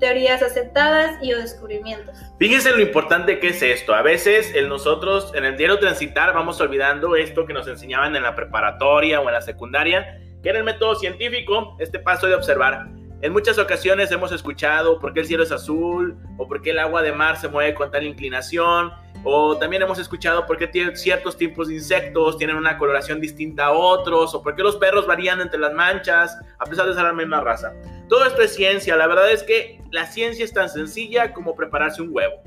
teorías 0.00 0.42
aceptadas 0.42 1.16
y 1.22 1.32
o 1.32 1.38
descubrimientos. 1.38 2.18
Fíjense 2.38 2.72
lo 2.72 2.80
importante 2.80 3.38
que 3.38 3.48
es 3.48 3.62
esto. 3.62 3.94
A 3.94 4.02
veces 4.02 4.54
en 4.54 4.68
nosotros, 4.68 5.32
en 5.34 5.44
el 5.44 5.56
diario 5.56 5.78
transitar, 5.78 6.34
vamos 6.34 6.60
olvidando 6.60 7.16
esto 7.16 7.46
que 7.46 7.54
nos 7.54 7.68
enseñaban 7.68 8.14
en 8.16 8.24
la 8.24 8.34
preparatoria 8.34 9.20
o 9.20 9.28
en 9.28 9.34
la 9.34 9.40
secundaria 9.40 10.20
que 10.44 10.50
en 10.50 10.56
el 10.56 10.64
método 10.64 10.94
científico, 10.94 11.74
este 11.80 11.98
paso 11.98 12.26
de 12.26 12.34
observar. 12.34 12.86
En 13.22 13.32
muchas 13.32 13.58
ocasiones 13.58 14.12
hemos 14.12 14.30
escuchado 14.30 15.00
por 15.00 15.14
qué 15.14 15.20
el 15.20 15.26
cielo 15.26 15.42
es 15.42 15.50
azul 15.50 16.18
o 16.36 16.46
por 16.46 16.60
qué 16.60 16.70
el 16.70 16.78
agua 16.78 17.00
de 17.00 17.12
mar 17.12 17.38
se 17.38 17.48
mueve 17.48 17.74
con 17.74 17.90
tal 17.90 18.04
inclinación 18.04 18.92
o 19.24 19.56
también 19.56 19.80
hemos 19.80 19.98
escuchado 19.98 20.44
por 20.44 20.58
qué 20.58 20.94
ciertos 20.94 21.38
tipos 21.38 21.68
de 21.68 21.76
insectos 21.76 22.36
tienen 22.36 22.56
una 22.56 22.76
coloración 22.76 23.22
distinta 23.22 23.66
a 23.66 23.72
otros 23.72 24.34
o 24.34 24.42
por 24.42 24.54
qué 24.54 24.62
los 24.62 24.76
perros 24.76 25.06
varían 25.06 25.40
entre 25.40 25.58
las 25.58 25.72
manchas 25.72 26.36
a 26.58 26.66
pesar 26.66 26.86
de 26.86 26.92
ser 26.92 27.04
la 27.04 27.14
misma 27.14 27.40
raza. 27.40 27.72
Todo 28.10 28.26
esto 28.26 28.42
es 28.42 28.54
ciencia, 28.54 28.96
la 28.96 29.06
verdad 29.06 29.32
es 29.32 29.42
que 29.42 29.80
la 29.92 30.04
ciencia 30.04 30.44
es 30.44 30.52
tan 30.52 30.68
sencilla 30.68 31.32
como 31.32 31.56
prepararse 31.56 32.02
un 32.02 32.10
huevo. 32.12 32.42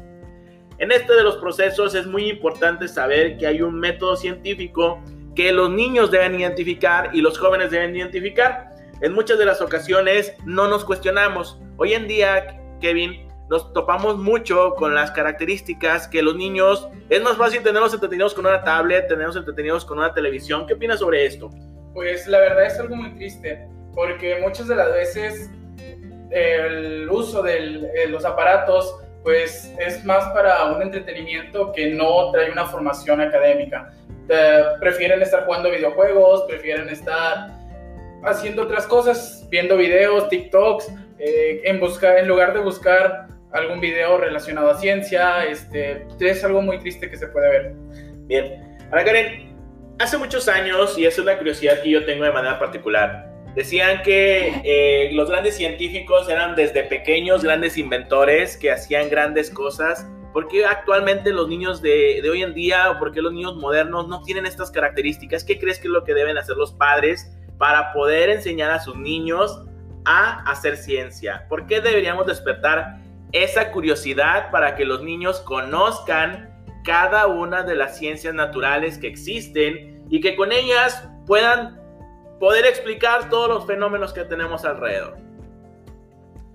En 0.77 0.91
este 0.91 1.15
de 1.15 1.23
los 1.23 1.37
procesos 1.37 1.95
es 1.95 2.05
muy 2.05 2.29
importante 2.29 2.87
saber 2.87 3.39
que 3.39 3.47
hay 3.47 3.63
un 3.63 3.79
método 3.79 4.15
científico 4.15 5.01
que 5.37 5.51
los 5.51 5.69
niños 5.69 6.09
deben 6.09 6.39
identificar 6.39 7.11
y 7.13 7.21
los 7.21 7.37
jóvenes 7.37 7.69
deben 7.69 7.95
identificar. 7.95 8.71
En 9.01 9.13
muchas 9.13 9.37
de 9.37 9.45
las 9.45 9.61
ocasiones 9.61 10.33
no 10.45 10.67
nos 10.67 10.83
cuestionamos. 10.83 11.59
Hoy 11.77 11.93
en 11.93 12.07
día, 12.07 12.59
Kevin, 12.81 13.27
nos 13.47 13.71
topamos 13.71 14.17
mucho 14.17 14.73
con 14.73 14.95
las 14.95 15.11
características 15.11 16.07
que 16.07 16.23
los 16.23 16.35
niños, 16.35 16.89
es 17.09 17.21
más 17.21 17.37
fácil 17.37 17.61
tenerlos 17.61 17.93
entretenidos 17.93 18.33
con 18.33 18.47
una 18.47 18.63
tablet, 18.63 19.07
tenerlos 19.07 19.35
entretenidos 19.35 19.85
con 19.85 19.99
una 19.99 20.11
televisión. 20.11 20.65
¿Qué 20.65 20.73
opinas 20.73 21.01
sobre 21.01 21.27
esto? 21.27 21.51
Pues 21.93 22.25
la 22.25 22.39
verdad 22.39 22.65
es 22.65 22.79
algo 22.79 22.95
muy 22.95 23.11
triste, 23.11 23.67
porque 23.93 24.39
muchas 24.41 24.67
de 24.67 24.75
las 24.75 24.91
veces 24.91 25.51
el 26.31 27.07
uso 27.11 27.43
de 27.43 28.07
los 28.09 28.25
aparatos 28.25 29.01
pues 29.23 29.71
es 29.77 30.03
más 30.03 30.25
para 30.33 30.65
un 30.71 30.81
entretenimiento 30.81 31.71
que 31.73 31.91
no 31.91 32.31
trae 32.31 32.49
una 32.49 32.65
formación 32.65 33.21
académica 33.21 33.93
prefieren 34.79 35.21
estar 35.21 35.45
jugando 35.45 35.71
videojuegos, 35.71 36.43
prefieren 36.47 36.89
estar 36.89 37.57
haciendo 38.23 38.63
otras 38.63 38.85
cosas, 38.85 39.47
viendo 39.49 39.77
videos, 39.77 40.29
TikToks, 40.29 40.91
eh, 41.19 41.61
en, 41.63 41.79
buscar, 41.79 42.17
en 42.17 42.27
lugar 42.27 42.53
de 42.53 42.59
buscar 42.59 43.27
algún 43.51 43.79
video 43.79 44.17
relacionado 44.17 44.71
a 44.71 44.77
ciencia, 44.77 45.45
este, 45.45 46.05
es 46.19 46.43
algo 46.43 46.61
muy 46.61 46.79
triste 46.79 47.09
que 47.09 47.17
se 47.17 47.27
puede 47.27 47.49
ver. 47.49 47.73
Bien, 48.27 48.77
ahora 48.91 49.05
Karen, 49.05 49.55
hace 49.99 50.17
muchos 50.17 50.47
años, 50.47 50.97
y 50.97 51.05
es 51.05 51.17
una 51.17 51.37
curiosidad 51.37 51.81
que 51.81 51.89
yo 51.89 52.05
tengo 52.05 52.25
de 52.25 52.31
manera 52.31 52.59
particular, 52.59 53.31
decían 53.55 54.03
que 54.03 54.61
eh, 54.63 55.09
los 55.13 55.29
grandes 55.29 55.55
científicos 55.55 56.29
eran 56.29 56.55
desde 56.55 56.83
pequeños 56.83 57.43
grandes 57.43 57.77
inventores 57.77 58.57
que 58.57 58.71
hacían 58.71 59.09
grandes 59.09 59.49
cosas 59.49 60.05
¿Por 60.37 60.47
qué 60.49 60.67
actualmente 60.67 61.33
los 61.33 61.47
niños 61.47 61.81
de, 61.81 62.21
hoy 62.29 62.43
en 62.43 62.53
día 62.53 62.91
o 62.91 62.99
por 62.99 63.11
qué 63.11 63.23
los 63.23 63.33
niños 63.33 63.55
modernos 63.55 64.07
no 64.07 64.21
tienen 64.21 64.45
estas 64.45 64.69
características? 64.69 65.43
¿Qué 65.43 65.57
crees 65.57 65.79
que 65.79 65.87
es 65.87 65.91
lo 65.91 66.03
que 66.03 66.13
deben 66.13 66.37
hacer 66.37 66.55
los 66.57 66.71
padres 66.73 67.35
para 67.57 67.91
poder 67.91 68.29
enseñar 68.29 68.69
a 68.69 68.79
sus 68.79 68.95
niños 68.95 69.63
a 70.05 70.43
hacer 70.43 70.77
ciencia? 70.77 71.47
¿Por 71.49 71.65
qué 71.65 71.81
deberíamos 71.81 72.27
despertar 72.27 72.99
esa 73.31 73.71
curiosidad 73.71 74.51
para 74.51 74.75
que 74.75 74.85
los 74.85 75.01
niños 75.01 75.39
conozcan 75.39 76.55
cada 76.85 77.25
una 77.25 77.63
de 77.63 77.73
las 77.73 77.97
ciencias 77.97 78.35
naturales 78.35 78.99
que 78.99 79.07
existen 79.07 80.05
y 80.07 80.21
que 80.21 80.35
con 80.35 80.51
ellas 80.51 81.09
puedan 81.25 81.81
poder 82.39 82.67
explicar 82.67 83.27
todos 83.31 83.49
los 83.49 83.65
fenómenos 83.65 84.13
que 84.13 84.23
tenemos 84.23 84.65
alrededor? 84.65 85.26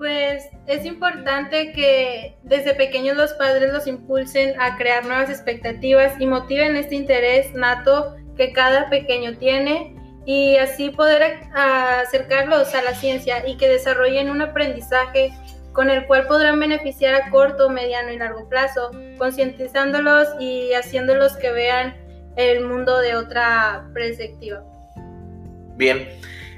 Pues 0.02 0.50
es 0.66 0.84
importante 0.84 1.70
que 1.70 2.36
desde 2.42 2.74
pequeños 2.74 3.16
los 3.16 3.34
padres 3.34 3.72
los 3.72 3.86
impulsen 3.86 4.60
a 4.60 4.76
crear 4.76 5.04
nuevas 5.06 5.30
expectativas 5.30 6.20
y 6.20 6.26
motiven 6.26 6.74
este 6.74 6.96
interés 6.96 7.54
nato 7.54 8.16
que 8.36 8.52
cada 8.52 8.90
pequeño 8.90 9.38
tiene 9.38 9.94
y 10.26 10.56
así 10.56 10.90
poder 10.90 11.38
acercarlos 11.54 12.74
a 12.74 12.82
la 12.82 12.96
ciencia 12.96 13.46
y 13.48 13.56
que 13.56 13.68
desarrollen 13.68 14.28
un 14.28 14.42
aprendizaje 14.42 15.30
con 15.72 15.88
el 15.88 16.04
cual 16.08 16.26
podrán 16.26 16.58
beneficiar 16.58 17.14
a 17.14 17.30
corto, 17.30 17.70
mediano 17.70 18.10
y 18.10 18.18
largo 18.18 18.48
plazo, 18.48 18.90
concientizándolos 19.18 20.26
y 20.40 20.72
haciéndolos 20.72 21.36
que 21.36 21.52
vean 21.52 21.94
el 22.34 22.64
mundo 22.64 22.98
de 22.98 23.14
otra 23.14 23.88
perspectiva. 23.94 24.64
Bien, 25.76 26.08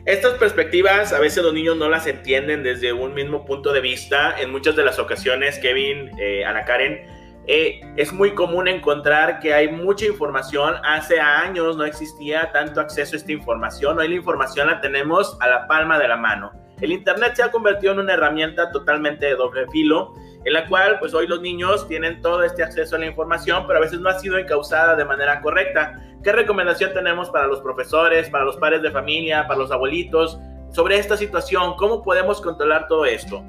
estas 0.07 0.35
perspectivas 0.35 1.13
a 1.13 1.19
veces 1.19 1.43
los 1.43 1.55
niños 1.55 1.77
no 1.77 1.89
las 1.89 2.07
entienden 2.07 2.63
desde 2.63 2.93
un 2.93 3.15
mismo 3.15 3.45
punto 3.45 3.73
de 3.73 3.81
vista. 3.81 4.35
En 4.39 4.51
muchas 4.51 4.77
de 4.77 4.85
las 4.85 4.99
ocasiones, 4.99 5.59
Kevin, 5.59 6.11
eh, 6.19 6.45
Ana 6.45 6.65
Karen, 6.65 7.07
eh, 7.47 7.81
es 7.97 8.13
muy 8.13 8.35
común 8.35 8.69
encontrar 8.69 9.41
que 9.41 9.55
hay 9.55 9.69
mucha 9.69 10.07
información. 10.07 10.75
Hace 10.85 11.21
años 11.21 11.77
no 11.77 11.85
existía 11.85 12.53
tanto 12.53 12.81
acceso 12.81 13.17
a 13.17 13.19
esta 13.19 13.33
información. 13.33 13.99
Hoy 13.99 14.09
la 14.09 14.15
información 14.15 14.67
la 14.67 14.81
tenemos 14.81 15.39
a 15.41 15.49
la 15.49 15.67
palma 15.67 15.99
de 15.99 16.09
la 16.09 16.17
mano. 16.17 16.64
El 16.81 16.93
Internet 16.93 17.35
se 17.37 17.43
ha 17.43 17.51
convertido 17.51 17.93
en 17.93 18.01
una 18.01 18.15
herramienta 18.15 18.71
totalmente 18.71 19.27
de 19.27 19.37
doble 19.37 19.67
filo 19.71 20.15
en 20.45 20.53
la 20.53 20.67
cual 20.69 20.99
pues 20.99 21.15
hoy 21.15 21.27
los 21.27 21.41
niños 21.41 21.89
tienen 21.89 22.21
todo 22.21 22.43
este 22.43 22.63
acceso 22.63 22.97
a 22.97 22.99
la 22.99 23.07
información, 23.07 23.67
pero 23.67 23.79
a 23.79 23.83
veces 23.83 24.01
no 24.01 24.11
ha 24.11 24.19
sido 24.19 24.39
encausada 24.39 24.95
de 24.95 25.05
manera 25.05 25.41
correcta. 25.41 26.01
¿Qué 26.23 26.33
recomendación 26.33 26.93
tenemos 26.93 27.31
para 27.31 27.47
los 27.47 27.61
profesores, 27.61 28.29
para 28.29 28.45
los 28.45 28.57
padres 28.57 28.83
de 28.83 28.91
familia, 28.91 29.47
para 29.47 29.61
los 29.61 29.71
abuelitos 29.71 30.39
sobre 30.71 30.99
esta 30.99 31.17
situación? 31.17 31.77
¿Cómo 31.77 32.03
podemos 32.03 32.41
controlar 32.41 32.89
todo 32.89 33.07
esto? 33.07 33.43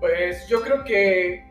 Pues 0.00 0.48
yo 0.48 0.62
creo 0.62 0.84
que 0.84 1.44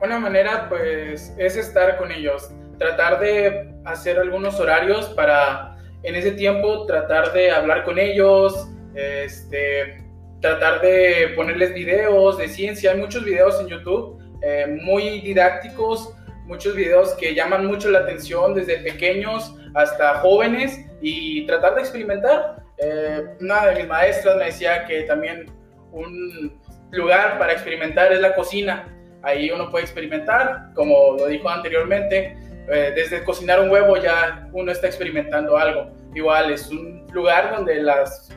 una 0.00 0.18
manera 0.18 0.68
pues 0.68 1.34
es 1.38 1.56
estar 1.56 1.96
con 1.96 2.12
ellos, 2.12 2.50
tratar 2.78 3.18
de 3.18 3.74
hacer 3.84 4.18
algunos 4.18 4.60
horarios 4.60 5.06
para 5.10 5.76
en 6.02 6.14
ese 6.14 6.32
tiempo 6.32 6.84
tratar 6.86 7.32
de 7.32 7.50
hablar 7.50 7.82
con 7.84 7.98
ellos, 7.98 8.68
este, 8.94 10.03
tratar 10.44 10.82
de 10.82 11.32
ponerles 11.34 11.72
videos 11.72 12.36
de 12.36 12.48
ciencia. 12.48 12.90
Hay 12.90 12.98
muchos 12.98 13.24
videos 13.24 13.58
en 13.62 13.68
YouTube 13.68 14.20
eh, 14.42 14.78
muy 14.82 15.22
didácticos, 15.22 16.14
muchos 16.44 16.76
videos 16.76 17.14
que 17.14 17.34
llaman 17.34 17.64
mucho 17.64 17.88
la 17.90 18.00
atención 18.00 18.52
desde 18.52 18.76
pequeños 18.80 19.54
hasta 19.72 20.16
jóvenes 20.16 20.84
y 21.00 21.46
tratar 21.46 21.76
de 21.76 21.80
experimentar. 21.80 22.62
Eh, 22.76 23.22
una 23.40 23.68
de 23.68 23.76
mis 23.76 23.88
maestras 23.88 24.36
me 24.36 24.44
decía 24.44 24.84
que 24.84 25.04
también 25.04 25.50
un, 25.92 26.60
lugar 26.90 27.38
para 27.38 27.54
experimentar 27.54 28.12
es 28.12 28.20
la 28.20 28.34
cocina. 28.34 28.94
Ahí 29.22 29.50
uno 29.50 29.70
puede 29.70 29.84
experimentar, 29.84 30.74
como 30.74 31.16
lo 31.16 31.26
dijo 31.26 31.48
anteriormente, 31.48 32.36
eh, 32.68 32.92
desde 32.94 33.24
cocinar 33.24 33.60
un 33.60 33.70
huevo 33.70 33.96
ya 33.96 34.46
uno 34.52 34.70
está 34.70 34.88
experimentando 34.88 35.56
algo. 35.56 35.90
Igual 36.14 36.52
es 36.52 36.68
un 36.68 37.06
lugar 37.14 37.56
donde 37.56 37.76
las 37.82 38.28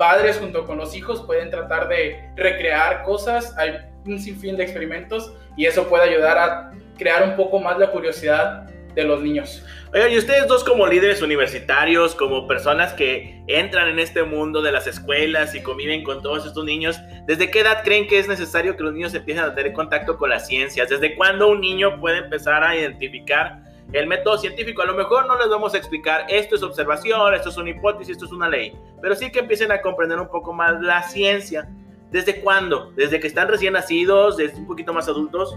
padres 0.00 0.38
junto 0.38 0.64
con 0.64 0.78
los 0.78 0.96
hijos 0.96 1.20
pueden 1.26 1.50
tratar 1.50 1.86
de 1.86 2.24
recrear 2.34 3.02
cosas, 3.02 3.54
hay 3.58 3.72
un 4.06 4.18
sinfín 4.18 4.56
de 4.56 4.62
experimentos 4.62 5.34
y 5.58 5.66
eso 5.66 5.90
puede 5.90 6.04
ayudar 6.04 6.38
a 6.38 6.72
crear 6.96 7.22
un 7.22 7.36
poco 7.36 7.60
más 7.60 7.78
la 7.78 7.90
curiosidad 7.90 8.62
de 8.94 9.04
los 9.04 9.20
niños. 9.20 9.62
Oigan, 9.92 10.10
y 10.10 10.16
ustedes 10.16 10.46
dos 10.46 10.64
como 10.64 10.86
líderes 10.86 11.20
universitarios, 11.20 12.14
como 12.14 12.48
personas 12.48 12.94
que 12.94 13.42
entran 13.46 13.88
en 13.88 13.98
este 13.98 14.22
mundo 14.22 14.62
de 14.62 14.72
las 14.72 14.86
escuelas 14.86 15.54
y 15.54 15.62
conviven 15.62 16.02
con 16.02 16.22
todos 16.22 16.46
estos 16.46 16.64
niños, 16.64 16.98
¿desde 17.26 17.50
qué 17.50 17.60
edad 17.60 17.84
creen 17.84 18.08
que 18.08 18.18
es 18.18 18.26
necesario 18.26 18.78
que 18.78 18.82
los 18.82 18.94
niños 18.94 19.12
empiecen 19.12 19.44
a 19.44 19.54
tener 19.54 19.74
contacto 19.74 20.16
con 20.16 20.30
las 20.30 20.46
ciencias? 20.46 20.88
¿Desde 20.88 21.14
cuándo 21.14 21.48
un 21.48 21.60
niño 21.60 22.00
puede 22.00 22.20
empezar 22.20 22.64
a 22.64 22.74
identificar 22.74 23.69
el 23.92 24.06
método 24.06 24.38
científico? 24.38 24.82
A 24.82 24.86
lo 24.86 24.94
mejor 24.94 25.26
no 25.26 25.38
les 25.38 25.48
vamos 25.48 25.74
a 25.74 25.78
explicar 25.78 26.26
esto 26.28 26.56
es 26.56 26.62
observación, 26.62 27.34
esto 27.34 27.48
es 27.48 27.56
una 27.56 27.70
hipótesis, 27.70 28.12
esto 28.12 28.26
es 28.26 28.32
una 28.32 28.48
ley, 28.48 28.76
pero 29.00 29.14
sí 29.14 29.30
que 29.30 29.40
empiecen 29.40 29.72
a 29.72 29.80
comprender 29.80 30.18
un 30.18 30.28
poco 30.28 30.52
más 30.52 30.80
la 30.80 31.02
ciencia. 31.02 31.68
¿Desde 32.10 32.40
cuándo? 32.40 32.90
¿Desde 32.96 33.20
que 33.20 33.28
están 33.28 33.46
recién 33.46 33.74
nacidos? 33.74 34.36
¿Desde 34.36 34.58
un 34.58 34.66
poquito 34.66 34.92
más 34.92 35.08
adultos? 35.08 35.56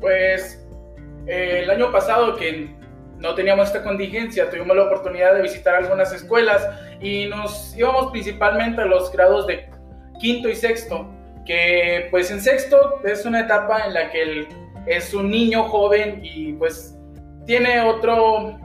Pues 0.00 0.66
eh, 1.26 1.60
el 1.62 1.70
año 1.70 1.92
pasado 1.92 2.34
que 2.36 2.74
no 3.18 3.34
teníamos 3.34 3.68
esta 3.68 3.82
contingencia, 3.82 4.50
tuvimos 4.50 4.76
la 4.76 4.84
oportunidad 4.84 5.34
de 5.34 5.42
visitar 5.42 5.74
algunas 5.76 6.12
escuelas 6.12 6.66
y 7.00 7.26
nos 7.26 7.76
íbamos 7.76 8.10
principalmente 8.10 8.82
a 8.82 8.84
los 8.84 9.10
grados 9.12 9.46
de 9.46 9.68
quinto 10.20 10.48
y 10.48 10.56
sexto, 10.56 11.06
que 11.46 12.08
pues 12.10 12.30
en 12.30 12.40
sexto 12.40 13.00
es 13.04 13.24
una 13.24 13.40
etapa 13.40 13.86
en 13.86 13.94
la 13.94 14.10
que 14.10 14.48
es 14.86 15.14
un 15.14 15.30
niño 15.30 15.64
joven 15.64 16.20
y 16.22 16.52
pues 16.54 16.95
tiene 17.46 17.80
otro, 17.80 18.58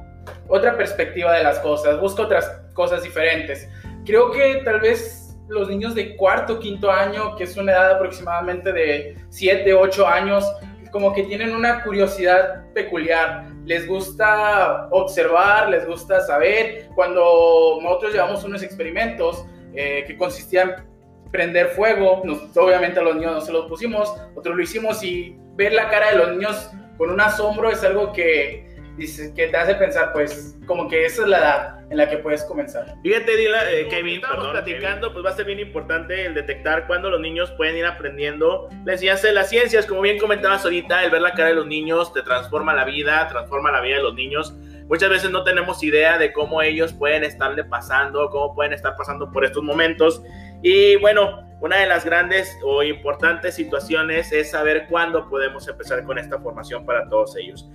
otra 0.48 0.76
perspectiva 0.76 1.34
de 1.34 1.44
las 1.44 1.60
cosas, 1.60 2.00
busca 2.00 2.24
otras 2.24 2.50
cosas 2.74 3.04
diferentes. 3.04 3.70
Creo 4.06 4.32
que 4.32 4.62
tal 4.66 4.82
vez 4.82 5.38
los 5.48 5.70
niños 5.70 5.96
de 5.96 6.16
cuarto, 6.16 6.60
quinto 6.60 6.92
año, 6.92 7.36
que 7.36 7.44
es 7.44 7.56
una 7.58 7.74
edad 7.74 7.92
aproximadamente 7.92 8.72
de 8.72 9.16
7, 9.30 9.74
8 9.74 10.08
años, 10.08 10.46
como 10.92 11.14
que 11.14 11.24
tienen 11.24 11.56
una 11.56 11.84
curiosidad 11.84 12.66
peculiar. 12.74 13.46
Les 13.66 13.88
gusta 13.88 14.88
observar, 14.92 15.70
les 15.70 15.86
gusta 15.86 16.20
saber. 16.22 16.90
Cuando 16.96 17.80
nosotros 17.82 18.14
llevamos 18.14 18.44
unos 18.44 18.64
experimentos 18.64 19.46
eh, 19.74 20.04
que 20.06 20.18
consistían 20.18 20.88
prender 21.32 21.70
fuego, 21.70 22.24
obviamente 22.56 23.00
a 23.00 23.04
los 23.04 23.16
niños 23.16 23.34
no 23.34 23.42
se 23.42 23.54
los 23.54 23.68
pusimos, 23.68 24.14
nosotros 24.30 24.56
lo 24.56 24.62
hicimos 24.62 25.02
y 25.02 25.38
ver 25.56 25.72
la 25.72 25.90
cara 25.90 26.12
de 26.12 26.18
los 26.18 26.32
niños 26.32 26.72
con 26.98 27.10
un 27.10 27.22
asombro 27.22 27.72
es 27.72 27.84
algo 27.84 28.12
que 28.12 28.71
dice, 28.98 29.34
que 29.34 29.48
te 29.48 29.58
hace 29.58 29.76
pensar, 29.76 30.12
pues, 30.14 30.58
como 30.66 30.88
que 30.88 31.06
esa 31.06 31.24
es 31.24 31.28
la 31.28 31.38
edad 31.38 31.82
en 31.90 31.98
la 31.98 32.10
que 32.10 32.18
puedes 32.18 32.44
comenzar. 32.46 32.96
Fíjate, 33.04 33.34
eh, 33.34 33.88
Kevin, 33.90 34.16
estamos 34.16 34.48
platicando, 34.48 35.12
pues 35.12 35.26
va 35.26 35.30
a 35.32 35.36
ser 35.36 35.46
bien 35.46 35.60
importante 35.60 36.26
el 36.26 36.34
detectar 36.34 36.88
cuándo 36.88 37.10
los 37.10 37.20
niños 37.20 37.52
pueden 37.52 37.76
ir 37.78 37.86
aprendiendo 37.86 38.70
la 38.86 38.94
enseñanza 38.94 39.28
de 39.28 39.34
las 39.34 39.50
ciencias. 39.50 39.86
Como 39.86 40.02
bien 40.02 40.18
comentabas 40.18 40.64
ahorita, 40.64 41.04
el 41.04 41.12
ver 41.12 41.22
la 41.22 41.34
cara 41.34 41.50
de 41.50 41.56
los 41.56 41.68
niños 41.68 42.14
te 42.14 42.22
transforma 42.22 42.74
la 42.74 42.86
vida, 42.86 43.28
transforma 43.28 43.72
la 43.72 43.82
vida 43.82 43.98
de 43.98 44.04
los 44.04 44.14
niños. 44.14 44.56
Muchas 44.88 45.10
veces 45.10 45.32
no 45.32 45.44
tenemos 45.44 45.84
idea 45.84 46.18
de 46.18 46.32
cómo 46.34 46.62
ellos 46.62 46.94
pueden 46.94 47.24
estarle 47.24 47.64
pasando, 47.64 48.30
cómo 48.30 48.56
pueden 48.56 48.74
estar 48.74 48.96
pasando 48.96 49.32
por 49.32 49.44
estos 49.44 49.64
momentos. 49.64 50.22
Y 50.62 50.96
bueno, 50.98 51.46
una 51.60 51.78
de 51.78 51.88
las 51.88 52.06
grandes 52.06 52.58
o 52.64 52.84
importantes 52.84 53.56
situaciones 53.56 54.32
es 54.32 54.52
saber 54.52 54.88
cuándo 54.90 55.30
podemos 55.30 55.68
empezar 55.68 56.04
con 56.04 56.18
esta 56.18 56.40
formación 56.40 56.86
para 56.86 57.08
todos 57.08 57.36
ellos 57.38 57.70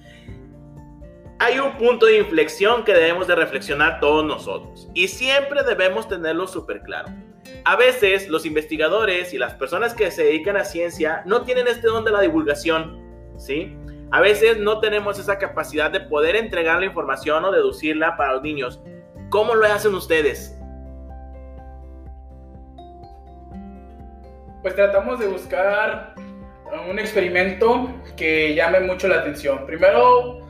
hay 1.38 1.59
un 1.59 1.77
punto 1.77 2.07
de 2.07 2.18
inflexión 2.18 2.85
que 2.85 2.94
debemos 2.94 3.27
de 3.27 3.35
reflexionar 3.35 4.01
todos 4.01 4.25
nosotros 4.25 4.88
y 4.94 5.09
siempre 5.09 5.62
debemos 5.62 6.09
tenerlo 6.09 6.46
súper 6.46 6.83
claro. 6.83 7.09
A 7.64 7.77
veces 7.77 8.29
los 8.29 8.46
investigadores 8.46 9.35
y 9.35 9.38
las 9.38 9.55
personas 9.55 9.94
que 9.94 10.11
se 10.11 10.25
dedican 10.25 10.57
a 10.57 10.64
ciencia 10.64 11.22
no 11.27 11.42
tienen 11.42 11.68
este 11.68 11.88
don 11.88 12.05
de 12.05 12.11
la 12.11 12.20
divulgación, 12.20 12.99
¿sí? 13.37 13.77
A 14.12 14.20
veces 14.20 14.59
no 14.59 14.81
tenemos 14.81 15.18
esa 15.18 15.38
capacidad 15.38 15.90
de 15.90 16.01
poder 16.01 16.37
entregar 16.37 16.79
la 16.79 16.87
información 16.87 17.44
o 17.44 17.53
deducirla 17.53 18.16
para 18.16 18.35
los 18.35 18.42
niños. 18.42 18.81
¿Cómo 19.31 19.55
lo 19.55 19.66
hacen 19.66 19.94
ustedes? 19.94 20.59
Pues 24.62 24.75
tratamos 24.75 25.18
de 25.18 25.27
buscar 25.27 26.14
un 26.88 26.99
experimento 26.99 27.90
que 28.16 28.55
llame 28.55 28.81
mucho 28.81 29.07
la 29.09 29.16
atención. 29.16 29.66
Primero 29.66 30.45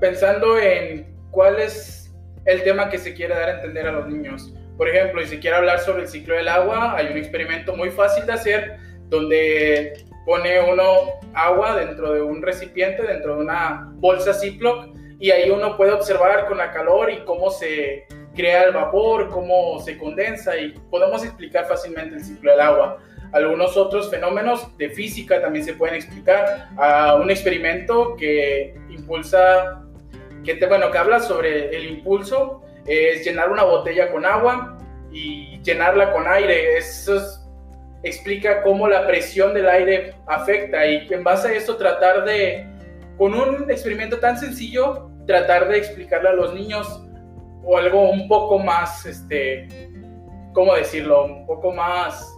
pensando 0.00 0.58
en 0.58 1.14
cuál 1.30 1.58
es 1.58 2.14
el 2.44 2.62
tema 2.62 2.88
que 2.88 2.98
se 2.98 3.14
quiere 3.14 3.34
dar 3.34 3.48
a 3.48 3.54
entender 3.56 3.86
a 3.86 3.92
los 3.92 4.06
niños. 4.06 4.54
Por 4.76 4.88
ejemplo, 4.88 5.22
si 5.22 5.28
se 5.28 5.38
quiere 5.38 5.56
hablar 5.56 5.80
sobre 5.80 6.02
el 6.02 6.08
ciclo 6.08 6.34
del 6.34 6.48
agua, 6.48 6.96
hay 6.96 7.06
un 7.06 7.16
experimento 7.16 7.74
muy 7.76 7.90
fácil 7.90 8.26
de 8.26 8.32
hacer 8.32 8.76
donde 9.08 10.04
pone 10.24 10.60
uno 10.60 11.20
agua 11.34 11.76
dentro 11.76 12.12
de 12.12 12.20
un 12.20 12.42
recipiente, 12.42 13.02
dentro 13.02 13.36
de 13.36 13.42
una 13.42 13.90
bolsa 13.94 14.34
Ziploc, 14.34 14.88
y 15.18 15.30
ahí 15.30 15.50
uno 15.50 15.76
puede 15.76 15.92
observar 15.92 16.46
con 16.46 16.58
la 16.58 16.72
calor 16.72 17.10
y 17.10 17.18
cómo 17.24 17.50
se 17.50 18.04
crea 18.34 18.64
el 18.64 18.74
vapor, 18.74 19.30
cómo 19.30 19.80
se 19.80 19.96
condensa, 19.96 20.56
y 20.56 20.72
podemos 20.90 21.24
explicar 21.24 21.66
fácilmente 21.66 22.16
el 22.16 22.24
ciclo 22.24 22.50
del 22.50 22.60
agua. 22.60 22.98
Algunos 23.32 23.76
otros 23.76 24.10
fenómenos 24.10 24.76
de 24.76 24.90
física 24.90 25.40
también 25.40 25.64
se 25.64 25.74
pueden 25.74 25.96
explicar. 25.96 26.68
a 26.76 27.14
un 27.16 27.30
experimento 27.30 28.14
que 28.16 28.74
impulsa 28.90 29.85
que, 30.46 30.64
bueno, 30.66 30.90
que 30.90 30.98
habla 30.98 31.20
sobre 31.20 31.76
el 31.76 31.84
impulso, 31.86 32.62
es 32.86 33.24
llenar 33.26 33.50
una 33.50 33.64
botella 33.64 34.10
con 34.10 34.24
agua 34.24 34.78
y 35.12 35.60
llenarla 35.62 36.12
con 36.12 36.26
aire. 36.26 36.78
Eso 36.78 37.20
explica 38.02 38.62
cómo 38.62 38.88
la 38.88 39.06
presión 39.06 39.52
del 39.52 39.68
aire 39.68 40.14
afecta 40.26 40.86
y 40.86 41.06
en 41.10 41.24
base 41.24 41.48
a 41.48 41.52
eso 41.52 41.76
tratar 41.76 42.24
de, 42.24 42.66
con 43.18 43.34
un 43.34 43.70
experimento 43.70 44.18
tan 44.18 44.38
sencillo, 44.38 45.10
tratar 45.26 45.68
de 45.68 45.78
explicarle 45.78 46.28
a 46.28 46.32
los 46.32 46.54
niños 46.54 47.02
o 47.64 47.76
algo 47.76 48.08
un 48.10 48.28
poco 48.28 48.58
más, 48.58 49.04
este, 49.06 49.68
¿cómo 50.52 50.74
decirlo? 50.74 51.24
Un 51.24 51.46
poco 51.46 51.72
más 51.72 52.32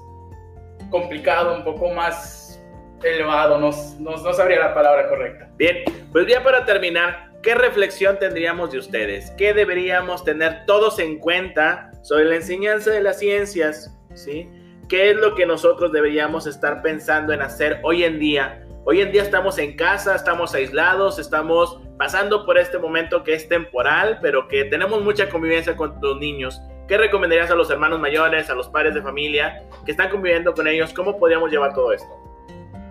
complicado, 0.91 1.55
un 1.55 1.65
poco 1.65 1.91
más 1.91 2.61
elevado, 3.03 3.59
no, 3.59 3.71
no, 4.01 4.17
no 4.17 4.33
sabría 4.33 4.59
la 4.61 4.75
palabra 4.75 5.09
correcta. 5.09 5.51
Bien, 5.57 5.85
pues 6.13 6.27
ya 6.27 6.43
para 6.43 6.65
terminar, 6.65 7.28
¿Qué 7.43 7.55
reflexión 7.55 8.19
tendríamos 8.19 8.73
de 8.73 8.79
ustedes? 8.79 9.31
¿Qué 9.39 9.55
deberíamos 9.55 10.25
tener 10.25 10.67
todos 10.67 10.99
en 10.99 11.19
cuenta 11.19 11.93
sobre 12.03 12.25
la 12.25 12.35
enseñanza 12.35 12.91
de 12.91 13.01
las 13.01 13.21
ciencias? 13.21 13.97
¿Sí? 14.15 14.51
¿Qué 14.89 15.11
es 15.11 15.17
lo 15.17 15.37
que 15.37 15.47
nosotros 15.47 15.93
deberíamos 15.93 16.49
estar 16.49 16.83
pensando 16.83 17.33
en 17.33 17.41
hacer 17.41 17.79
hoy 17.85 18.03
en 18.03 18.19
día? 18.19 18.65
Hoy 18.85 19.03
en 19.03 19.13
día 19.13 19.23
estamos 19.23 19.59
en 19.59 19.77
casa, 19.77 20.17
estamos 20.17 20.53
aislados, 20.55 21.21
estamos 21.21 21.81
pasando 21.97 22.45
por 22.45 22.59
este 22.59 22.79
momento 22.79 23.23
que 23.23 23.35
es 23.35 23.49
temporal, 23.49 24.19
pero 24.21 24.49
que 24.49 24.65
tenemos 24.65 25.01
mucha 25.03 25.29
convivencia 25.29 25.77
con 25.77 25.97
los 26.03 26.19
niños. 26.19 26.61
¿Qué 26.89 26.99
recomendarías 26.99 27.53
a 27.53 27.55
los 27.55 27.71
hermanos 27.71 28.01
mayores, 28.01 28.51
a 28.51 28.55
los 28.55 28.69
padres 28.69 28.95
de 28.95 29.03
familia 29.03 29.63
que 29.85 29.93
están 29.93 30.11
conviviendo 30.11 30.55
con 30.55 30.67
ellos? 30.67 30.93
¿Cómo 30.93 31.17
podríamos 31.17 31.53
llevar 31.53 31.73
todo 31.73 31.93
esto? 31.93 32.09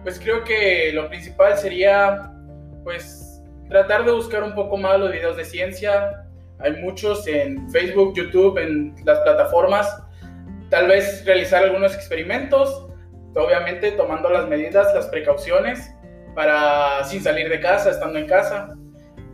Pues 0.04 0.18
creo 0.20 0.44
que 0.46 0.92
lo 0.94 1.10
principal 1.10 1.58
sería, 1.58 2.32
pues, 2.86 3.27
tratar 3.70 4.06
de 4.06 4.12
buscar 4.12 4.44
un 4.44 4.54
poco 4.56 4.78
más 4.78 5.00
los 5.00 5.12
videos 5.12 5.38
de 5.38 5.46
ciencia. 5.46 6.24
Hay 6.60 6.74
muchos 6.74 7.28
en 7.28 7.70
Facebook, 7.72 8.14
YouTube, 8.16 8.58
en 8.58 8.96
las 9.06 9.20
plataformas. 9.20 10.04
Tal 10.70 10.88
vez 10.88 11.26
realizar 11.26 11.64
algunos 11.64 11.94
experimentos, 11.96 12.88
obviamente 13.36 13.92
tomando 13.92 14.30
las 14.30 14.48
medidas, 14.48 14.94
las 14.94 15.08
precauciones, 15.08 15.94
para 16.36 17.04
sin 17.04 17.22
salir 17.22 17.50
de 17.50 17.60
casa, 17.60 17.92
estando 17.92 18.20
en 18.20 18.28
casa, 18.28 18.76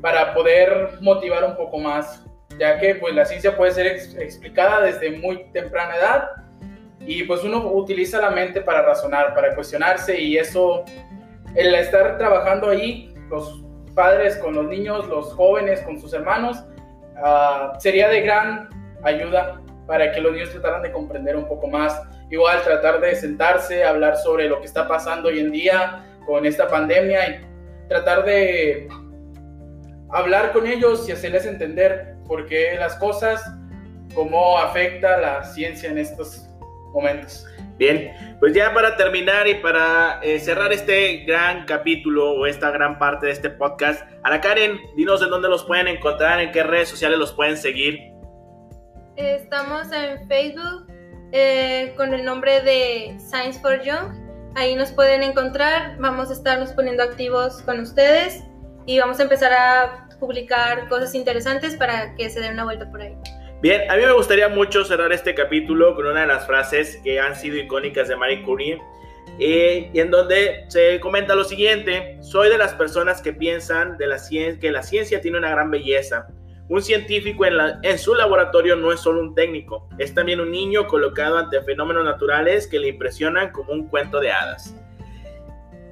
para 0.01 0.33
poder 0.33 0.89
motivar 1.01 1.43
un 1.43 1.55
poco 1.55 1.79
más, 1.79 2.25
ya 2.59 2.79
que 2.79 2.95
pues 2.95 3.15
la 3.15 3.25
ciencia 3.25 3.55
puede 3.55 3.71
ser 3.71 3.87
explicada 3.87 4.81
desde 4.81 5.11
muy 5.11 5.45
temprana 5.51 5.95
edad 5.95 6.29
y 6.99 7.23
pues 7.23 7.43
uno 7.43 7.71
utiliza 7.73 8.21
la 8.21 8.29
mente 8.29 8.61
para 8.61 8.81
razonar, 8.81 9.33
para 9.33 9.55
cuestionarse 9.55 10.19
y 10.19 10.37
eso, 10.37 10.83
el 11.55 11.73
estar 11.75 12.17
trabajando 12.17 12.69
ahí, 12.69 13.13
los 13.29 13.62
padres 13.93 14.37
con 14.37 14.55
los 14.55 14.67
niños, 14.67 15.07
los 15.07 15.33
jóvenes 15.33 15.81
con 15.81 15.99
sus 15.99 16.13
hermanos, 16.13 16.63
ah, 17.17 17.73
sería 17.79 18.09
de 18.09 18.21
gran 18.21 18.69
ayuda 19.03 19.61
para 19.87 20.11
que 20.11 20.21
los 20.21 20.33
niños 20.33 20.51
trataran 20.51 20.81
de 20.81 20.91
comprender 20.91 21.35
un 21.35 21.47
poco 21.47 21.67
más. 21.67 22.01
Igual 22.29 22.61
tratar 22.63 22.99
de 23.01 23.15
sentarse, 23.15 23.83
hablar 23.83 24.17
sobre 24.17 24.47
lo 24.47 24.59
que 24.59 24.65
está 24.65 24.87
pasando 24.87 25.29
hoy 25.29 25.39
en 25.39 25.51
día 25.51 26.03
con 26.25 26.45
esta 26.45 26.67
pandemia 26.67 27.27
y 27.29 27.87
tratar 27.89 28.25
de 28.25 28.87
hablar 30.09 30.51
con 30.51 30.65
ellos 30.65 31.07
y 31.09 31.11
hacerles 31.11 31.45
entender 31.45 32.15
por 32.27 32.45
qué 32.45 32.75
las 32.79 32.95
cosas, 32.95 33.43
cómo 34.15 34.57
afecta 34.57 35.17
la 35.17 35.43
ciencia 35.43 35.89
en 35.89 35.97
estos 35.97 36.49
momentos. 36.93 37.45
Bien, 37.77 38.37
pues 38.39 38.53
ya 38.53 38.73
para 38.73 38.95
terminar 38.97 39.47
y 39.47 39.55
para 39.55 40.19
eh, 40.21 40.39
cerrar 40.39 40.71
este 40.71 41.23
gran 41.25 41.65
capítulo 41.65 42.33
o 42.33 42.45
esta 42.45 42.69
gran 42.69 42.99
parte 42.99 43.25
de 43.25 43.31
este 43.31 43.49
podcast, 43.49 44.03
Ana 44.23 44.41
Karen, 44.41 44.79
dinos 44.95 45.23
en 45.23 45.29
dónde 45.29 45.49
los 45.49 45.63
pueden 45.63 45.87
encontrar, 45.87 46.39
en 46.39 46.51
qué 46.51 46.61
redes 46.61 46.89
sociales 46.89 47.17
los 47.17 47.33
pueden 47.33 47.57
seguir. 47.57 47.99
Estamos 49.15 49.91
en 49.91 50.27
Facebook 50.27 50.87
eh, 51.31 51.93
con 51.97 52.13
el 52.13 52.23
nombre 52.23 52.61
de 52.61 53.17
Science 53.19 53.59
for 53.59 53.81
Young. 53.81 54.13
Ahí 54.55 54.75
nos 54.75 54.91
pueden 54.91 55.23
encontrar, 55.23 55.97
vamos 55.97 56.29
a 56.29 56.33
estarnos 56.33 56.73
poniendo 56.73 57.01
activos 57.01 57.63
con 57.63 57.79
ustedes 57.79 58.43
y 58.85 58.99
vamos 58.99 59.19
a 59.19 59.23
empezar 59.23 59.51
a 59.51 60.07
publicar 60.19 60.87
cosas 60.89 61.15
interesantes 61.15 61.75
para 61.75 62.13
que 62.15 62.29
se 62.29 62.39
den 62.39 62.53
una 62.53 62.65
vuelta 62.65 62.89
por 62.89 63.01
ahí. 63.01 63.15
Bien, 63.63 63.89
a 63.89 63.95
mí 63.95 64.05
me 64.05 64.11
gustaría 64.11 64.49
mucho 64.49 64.83
cerrar 64.83 65.13
este 65.13 65.33
capítulo 65.33 65.95
con 65.95 66.05
una 66.05 66.19
de 66.19 66.27
las 66.27 66.45
frases 66.45 66.99
que 67.01 67.21
han 67.21 67.33
sido 67.33 67.55
icónicas 67.55 68.09
de 68.09 68.17
Marie 68.17 68.43
Curie, 68.43 68.81
eh, 69.39 69.89
y 69.93 70.01
en 70.01 70.11
donde 70.11 70.65
se 70.67 70.99
comenta 70.99 71.33
lo 71.33 71.45
siguiente, 71.45 72.17
soy 72.19 72.49
de 72.49 72.57
las 72.57 72.73
personas 72.73 73.21
que 73.21 73.31
piensan 73.31 73.97
que 74.59 74.69
la 74.69 74.83
ciencia 74.83 75.21
tiene 75.21 75.37
una 75.37 75.51
gran 75.51 75.71
belleza. 75.71 76.27
Un 76.67 76.81
científico 76.81 77.45
en, 77.45 77.53
en 77.83 77.97
su 77.99 78.13
laboratorio 78.15 78.75
no 78.75 78.91
es 78.91 78.99
solo 78.99 79.21
un 79.21 79.33
técnico, 79.33 79.87
es 79.97 80.13
también 80.13 80.41
un 80.41 80.51
niño 80.51 80.85
colocado 80.85 81.37
ante 81.37 81.61
fenómenos 81.61 82.03
naturales 82.03 82.67
que 82.67 82.79
le 82.79 82.89
impresionan 82.89 83.53
como 83.53 83.71
un 83.71 83.87
cuento 83.87 84.19
de 84.19 84.29
hadas. 84.29 84.75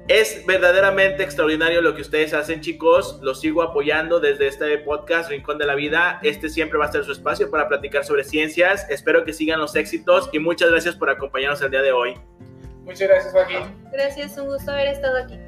Es 0.08 0.44
verdaderamente 0.46 1.22
extraordinario 1.22 1.80
lo 1.80 1.94
que 1.94 2.02
ustedes 2.02 2.34
hacen, 2.34 2.60
chicos. 2.60 3.20
Los 3.22 3.40
sigo 3.40 3.62
apoyando 3.62 4.18
desde 4.18 4.48
este 4.48 4.78
podcast 4.78 5.30
Rincón 5.30 5.58
de 5.58 5.66
la 5.66 5.76
Vida. 5.76 6.18
Este 6.22 6.48
siempre 6.48 6.78
va 6.78 6.86
a 6.86 6.92
ser 6.92 7.04
su 7.04 7.12
espacio 7.12 7.50
para 7.50 7.68
platicar 7.68 8.04
sobre 8.04 8.24
ciencias. 8.24 8.88
Espero 8.90 9.24
que 9.24 9.32
sigan 9.32 9.60
los 9.60 9.76
éxitos 9.76 10.28
y 10.32 10.40
muchas 10.40 10.70
gracias 10.70 10.96
por 10.96 11.08
acompañarnos 11.08 11.62
el 11.62 11.70
día 11.70 11.82
de 11.82 11.92
hoy. 11.92 12.14
Muchas 12.84 13.08
gracias, 13.08 13.32
Joaquín. 13.32 13.60
Gracias, 13.92 14.36
un 14.38 14.46
gusto 14.46 14.72
haber 14.72 14.88
estado 14.88 15.18
aquí. 15.18 15.38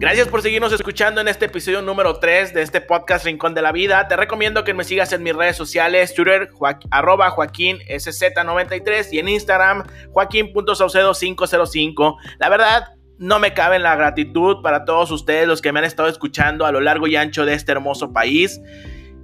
Gracias 0.00 0.26
por 0.28 0.40
seguirnos 0.40 0.72
escuchando 0.72 1.20
en 1.20 1.28
este 1.28 1.44
episodio 1.44 1.82
número 1.82 2.18
3 2.18 2.54
de 2.54 2.62
este 2.62 2.80
podcast 2.80 3.26
Rincón 3.26 3.52
de 3.52 3.60
la 3.60 3.70
Vida. 3.70 4.08
Te 4.08 4.16
recomiendo 4.16 4.64
que 4.64 4.72
me 4.72 4.82
sigas 4.82 5.12
en 5.12 5.22
mis 5.22 5.36
redes 5.36 5.56
sociales, 5.56 6.14
Twitter, 6.14 6.48
arroba 6.90 7.28
Joaquín 7.28 7.80
SZ93 7.80 9.08
y 9.12 9.18
en 9.18 9.28
Instagram, 9.28 9.84
Joaquín.saucedo505. 10.12 12.16
La 12.38 12.48
verdad, 12.48 12.94
no 13.18 13.38
me 13.38 13.52
cabe 13.52 13.76
en 13.76 13.82
la 13.82 13.94
gratitud 13.94 14.62
para 14.62 14.86
todos 14.86 15.10
ustedes 15.10 15.46
los 15.46 15.60
que 15.60 15.70
me 15.70 15.80
han 15.80 15.84
estado 15.84 16.08
escuchando 16.08 16.64
a 16.64 16.72
lo 16.72 16.80
largo 16.80 17.06
y 17.06 17.16
ancho 17.16 17.44
de 17.44 17.52
este 17.52 17.72
hermoso 17.72 18.10
país. 18.10 18.58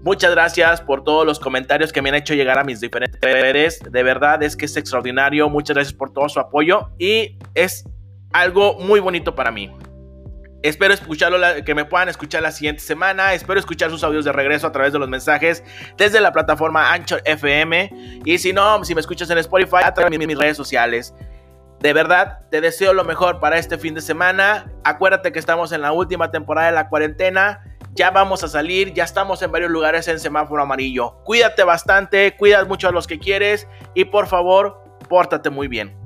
Muchas 0.03 0.33
gracias 0.33 0.83
por 0.83 1.05
todos 1.05 1.25
los 1.25 1.41
comentarios 1.41 1.91
que 1.91 2.03
me 2.03 2.11
han 2.11 2.17
hecho 2.17 2.35
llegar 2.35 2.59
a 2.59 2.65
mis 2.65 2.83
diferentes 2.83 3.19
redes. 3.23 3.81
De 3.81 4.03
verdad 4.03 4.43
es 4.43 4.55
que 4.55 4.67
es 4.67 4.77
extraordinario. 4.77 5.49
Muchas 5.49 5.75
gracias 5.75 5.95
por 5.95 6.13
todo 6.13 6.29
su 6.29 6.39
apoyo 6.39 6.91
y 6.99 7.39
es 7.55 7.89
algo 8.35 8.79
muy 8.79 9.01
bonito 9.01 9.35
para 9.35 9.51
mí. 9.51 9.73
Espero 10.63 10.95
escucharlo, 10.95 11.39
que 11.65 11.75
me 11.75 11.85
puedan 11.85 12.09
escuchar 12.09 12.43
la 12.43 12.51
siguiente 12.51 12.83
semana. 12.83 13.35
Espero 13.35 13.61
escuchar 13.61 13.91
sus 13.91 14.03
audios 14.03 14.25
de 14.25 14.33
regreso 14.33 14.67
a 14.67 14.73
través 14.73 14.93
de 14.93 14.99
los 14.99 15.09
mensajes 15.09 15.63
desde 15.97 16.21
la 16.21 16.33
plataforma 16.33 16.93
Anchor 16.93 17.23
FM. 17.25 18.21
Y 18.25 18.39
si 18.39 18.53
no, 18.53 18.83
si 18.85 18.95
me 18.95 19.01
escuchas 19.01 19.31
en 19.31 19.39
Spotify, 19.39 19.85
a 19.85 19.95
través 19.95 20.19
de 20.19 20.27
mis 20.27 20.39
redes 20.39 20.57
sociales. 20.57 21.15
De 21.81 21.93
verdad, 21.93 22.41
te 22.51 22.61
deseo 22.61 22.95
lo 22.95 23.05
mejor 23.05 23.39
para 23.39 23.59
este 23.59 23.79
fin 23.79 23.95
de 23.95 24.01
semana. 24.01 24.73
Acuérdate 24.83 25.31
que 25.31 25.39
estamos 25.39 25.73
en 25.73 25.83
la 25.83 25.93
última 25.93 26.31
temporada 26.31 26.69
de 26.69 26.73
la 26.73 26.89
cuarentena. 26.89 27.63
Ya 27.93 28.11
vamos 28.11 28.43
a 28.43 28.49
salir, 28.49 28.93
ya 28.93 29.05
estamos 29.05 29.43
en 29.43 29.53
varios 29.53 29.71
lugares 29.71 30.09
en 30.09 30.19
semáforo 30.19 30.63
amarillo. 30.63 31.23
Cuídate 31.25 31.65
bastante, 31.65 32.35
cuida 32.37 32.65
mucho 32.65 32.89
a 32.89 32.93
los 32.93 33.07
que 33.07 33.19
quieres 33.19 33.69
y 33.95 34.07
por 34.07 34.27
favor, 34.27 34.83
pórtate 35.09 35.51
muy 35.51 35.69
bien. 35.69 36.06